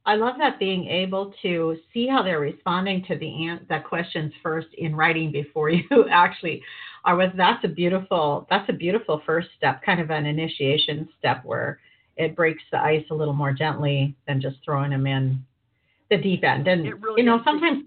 [0.04, 4.68] I love that being able to see how they're responding to the the questions first
[4.76, 6.62] in writing before you actually
[7.04, 7.32] are with.
[7.36, 11.78] That's a beautiful that's a beautiful first step, kind of an initiation step where
[12.16, 15.44] it breaks the ice a little more gently than just throwing them in
[16.10, 16.66] the deep end.
[16.68, 17.84] And really you know sometimes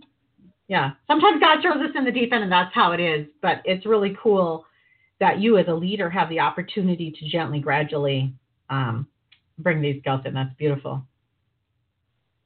[0.67, 3.27] yeah sometimes God throws us in the deep end and that's how it is.
[3.41, 4.65] But it's really cool
[5.21, 8.33] that you as a leader have the opportunity to gently, gradually
[8.69, 9.07] um,
[9.59, 10.33] bring these girls in.
[10.33, 11.03] That's beautiful.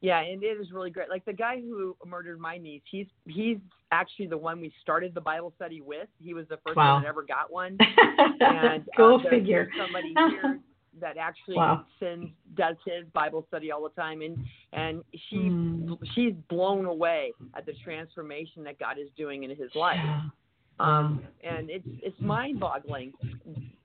[0.02, 1.10] Yeah, and it is really great.
[1.10, 3.58] Like the guy who murdered my niece, he's he's
[3.92, 6.10] actually the one we started the Bible study with.
[6.22, 6.96] He was the first wow.
[6.96, 7.78] one that ever got one.
[8.40, 9.70] and Go uh, figure.
[9.80, 10.60] somebody here
[11.02, 11.86] that actually wow.
[12.00, 14.38] sends does his Bible study all the time, and
[14.74, 15.98] and she mm.
[16.14, 19.98] she's blown away at the transformation that God is doing in his life.
[20.80, 23.14] Um, and it's it's mind boggling,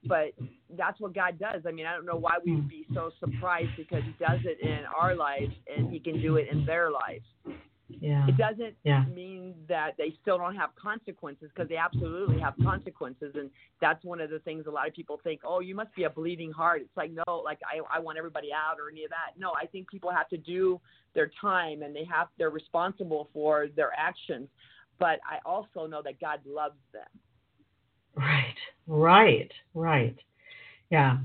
[0.05, 0.33] but
[0.77, 1.61] that's what God does.
[1.65, 4.59] I mean, I don't know why we would be so surprised because He does it
[4.61, 7.23] in our lives and He can do it in their lives.
[7.99, 8.25] yeah.
[8.27, 9.03] it doesn't yeah.
[9.13, 13.49] mean that they still don't have consequences because they absolutely have consequences and
[13.81, 16.09] that's one of the things a lot of people think oh you must be a
[16.09, 19.37] bleeding heart it's like no like i i want everybody out or any of that
[19.37, 20.79] no i think people have to do
[21.13, 24.47] their time and they have they're responsible for their actions
[25.01, 27.03] but i also know that god loves them.
[28.15, 28.55] Right
[28.87, 30.15] right right.
[30.89, 31.17] Yeah.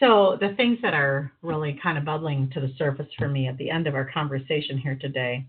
[0.00, 3.58] So, the things that are really kind of bubbling to the surface for me at
[3.58, 5.44] the end of our conversation here today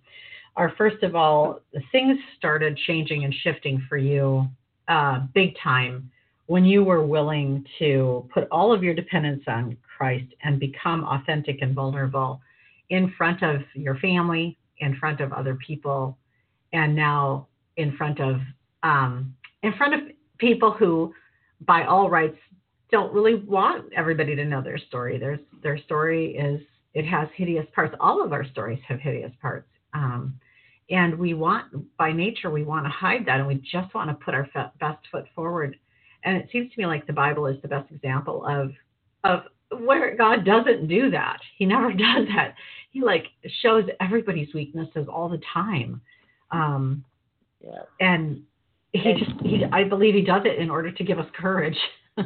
[0.58, 1.62] are first of all,
[1.94, 4.46] things started changing and shifting for you
[4.90, 6.12] uh, big time
[6.48, 11.62] when you were willing to put all of your dependence on Christ and become authentic
[11.62, 12.42] and vulnerable
[12.90, 16.18] in front of your family, in front of other people,
[16.74, 17.48] and now
[17.78, 18.38] in front of
[18.84, 20.02] um, in front of
[20.38, 21.14] people who,
[21.62, 22.38] by all rights,
[22.92, 25.18] don't really want everybody to know their story.
[25.18, 26.62] Their their story is
[26.94, 27.96] it has hideous parts.
[28.00, 30.34] All of our stories have hideous parts, um,
[30.90, 34.26] and we want by nature we want to hide that, and we just want to
[34.26, 34.48] put our
[34.80, 35.78] best foot forward.
[36.24, 38.72] And it seems to me like the Bible is the best example of
[39.24, 39.44] of
[39.80, 41.40] where God doesn't do that.
[41.58, 42.56] He never does that.
[42.92, 43.28] He like
[43.62, 46.02] shows everybody's weaknesses all the time.
[46.52, 47.06] Um,
[47.64, 47.84] yeah.
[48.00, 48.44] And
[48.94, 51.78] he just he I believe he does it in order to give us courage.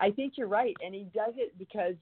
[0.00, 1.94] I think you're right, and he does it because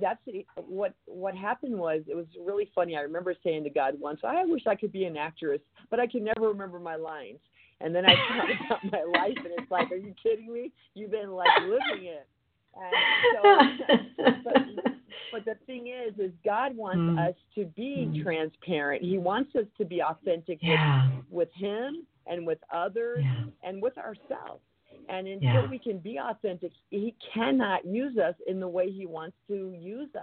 [0.00, 0.20] that's
[0.56, 2.96] what what happened was it was really funny.
[2.96, 6.06] I remember saying to God once, "I wish I could be an actress, but I
[6.06, 7.38] can never remember my lines."
[7.80, 8.14] And then I
[8.68, 10.72] thought about my life, and it's like, "Are you kidding me?
[10.94, 12.28] You've been like living it."
[12.74, 13.74] And
[14.16, 14.92] so, but,
[15.32, 17.28] but the thing is, is God wants mm.
[17.28, 18.22] us to be mm.
[18.22, 19.02] transparent.
[19.02, 21.10] He wants us to be authentic yeah.
[21.10, 23.44] with, with Him and with others yeah.
[23.68, 24.62] and with ourselves.
[25.08, 25.70] And until yeah.
[25.70, 30.10] we can be authentic, he cannot use us in the way he wants to use
[30.14, 30.22] us.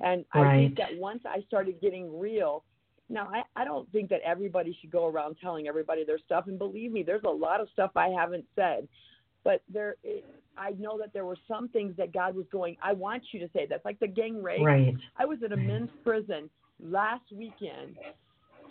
[0.00, 0.54] And right.
[0.54, 2.64] I think that once I started getting real,
[3.08, 6.44] now I, I don't think that everybody should go around telling everybody their stuff.
[6.46, 8.88] And believe me, there's a lot of stuff I haven't said.
[9.44, 10.24] But there, it,
[10.58, 12.76] I know that there were some things that God was going.
[12.82, 14.64] I want you to say that's like the gang rape.
[14.64, 14.94] Right.
[15.18, 16.50] I was at a men's prison
[16.80, 17.96] last weekend,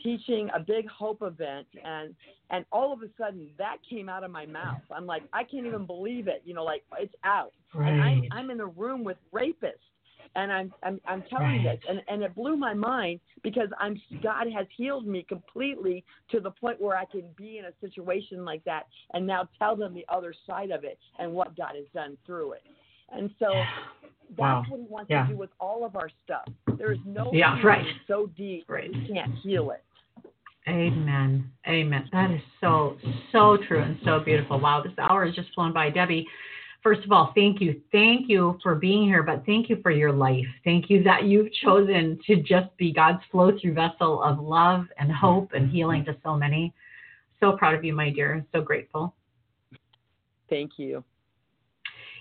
[0.02, 2.14] teaching a big hope event and
[2.52, 5.66] and all of a sudden that came out of my mouth i'm like i can't
[5.66, 7.92] even believe it you know like it's out right.
[7.92, 9.80] and i'm i'm in a room with rapists
[10.36, 14.48] and i'm i'm i'm telling this and and it blew my mind because i'm god
[14.52, 18.64] has healed me completely to the point where i can be in a situation like
[18.64, 22.18] that and now tell them the other side of it and what god has done
[22.26, 22.64] through it
[23.12, 23.48] and so
[24.30, 24.64] that's wow.
[24.68, 25.24] what he wants yeah.
[25.28, 26.46] to do with all of our stuff.
[26.78, 27.86] There is no yeah, right.
[28.08, 28.92] so deep right.
[28.92, 29.84] you can't heal it.
[30.68, 31.52] Amen.
[31.68, 32.10] Amen.
[32.12, 32.98] That is so,
[33.32, 34.60] so true and so beautiful.
[34.60, 35.92] Wow, this hour has just flown by.
[35.92, 36.26] Debbie,
[36.86, 37.82] first of all, thank you.
[37.92, 40.46] Thank you for being here, but thank you for your life.
[40.64, 45.12] Thank you that you've chosen to just be God's flow through vessel of love and
[45.12, 46.76] hope and healing to so many.
[47.40, 48.46] So proud of you, my dear.
[48.54, 49.16] So grateful.
[50.48, 51.04] Thank you.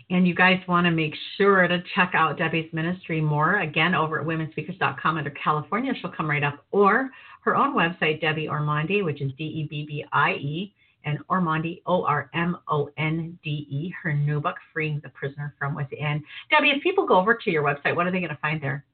[0.09, 4.19] And you guys want to make sure to check out Debbie's ministry more again over
[4.19, 5.93] at womenspeakers.com under California.
[6.01, 6.65] She'll come right up.
[6.71, 7.11] Or
[7.43, 10.75] her own website, Debbie Ormonde, which is D E B B I E,
[11.05, 15.55] and Ormonde, O R M O N D E, her new book, Freeing the Prisoner
[15.59, 16.23] from Within.
[16.51, 18.85] Debbie, if people go over to your website, what are they going to find there?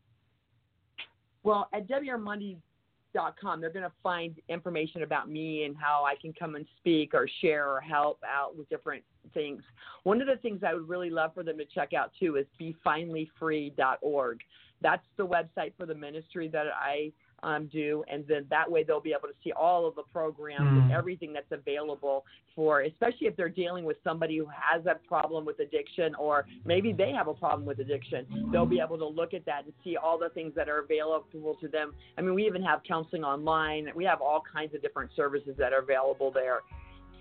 [1.42, 6.54] Well, at debbieormonde.com, they're going to find information about me and how I can come
[6.54, 9.02] and speak or share or help out with different
[9.32, 9.62] things.
[10.02, 12.46] One of the things I would really love for them to check out too is
[12.60, 14.40] befinallyfree.org.
[14.82, 19.00] That's the website for the ministry that I um, do, and then that way they'll
[19.00, 20.82] be able to see all of the programs mm.
[20.82, 20.92] and hmm.
[20.92, 22.24] everything that's available
[22.54, 26.92] for, especially if they're dealing with somebody who has a problem with addiction, or maybe
[26.92, 28.26] they have a problem with addiction.
[28.52, 31.56] They'll be able to look at that and see all the things that are available
[31.60, 31.94] to them.
[32.18, 33.88] I mean, we even have counseling online.
[33.94, 36.60] We have all kinds of different services that are available there.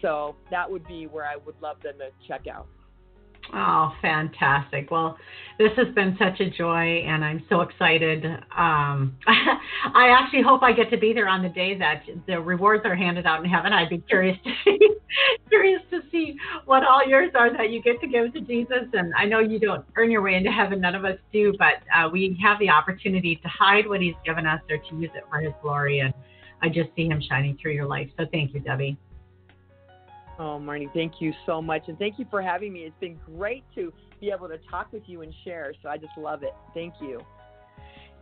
[0.01, 2.67] So that would be where I would love them to check out.
[3.53, 4.91] Oh, fantastic.
[4.91, 5.17] Well,
[5.57, 8.23] this has been such a joy, and I'm so excited.
[8.25, 12.85] Um, I actually hope I get to be there on the day that the rewards
[12.85, 13.73] are handed out in heaven.
[13.73, 14.79] I'd be curious to see,
[15.49, 16.35] curious to see
[16.65, 18.85] what all yours are that you get to give to Jesus.
[18.93, 21.81] And I know you don't earn your way into heaven, none of us do, but
[21.95, 25.23] uh, we have the opportunity to hide what He's given us or to use it
[25.29, 25.99] for His glory.
[25.99, 26.13] And
[26.61, 28.09] I just see Him shining through your life.
[28.17, 28.97] So thank you, Debbie.
[30.39, 31.83] Oh, Marnie, thank you so much.
[31.87, 32.79] And thank you for having me.
[32.79, 35.73] It's been great to be able to talk with you and share.
[35.83, 36.53] So I just love it.
[36.73, 37.19] Thank you.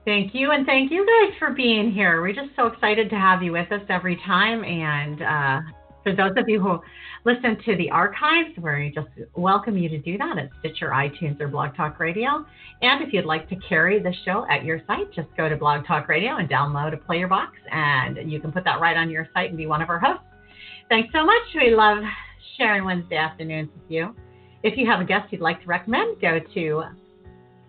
[0.03, 0.51] Thank you.
[0.51, 2.22] And thank you guys for being here.
[2.22, 4.63] We're just so excited to have you with us every time.
[4.63, 5.61] And uh,
[6.07, 6.80] For those of you who
[7.26, 11.49] listen to the archives, we just welcome you to do that at Stitcher, iTunes, or
[11.49, 12.45] Blog Talk Radio.
[12.82, 15.86] And if you'd like to carry the show at your site, just go to Blog
[15.86, 19.28] Talk Radio and download a player box, and you can put that right on your
[19.34, 20.24] site and be one of our hosts.
[20.89, 21.43] Thanks so much.
[21.55, 21.99] We love
[22.57, 24.15] sharing Wednesday afternoons with you.
[24.63, 26.83] If you have a guest you'd like to recommend, go to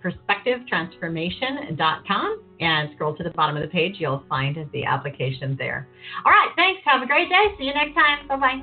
[0.03, 3.97] perspectivetransformation.com and scroll to the bottom of the page.
[3.99, 5.89] You'll find the application there.
[6.25, 6.81] All right, thanks.
[6.85, 7.55] Have a great day.
[7.59, 8.27] See you next time.
[8.29, 8.63] Bye bye.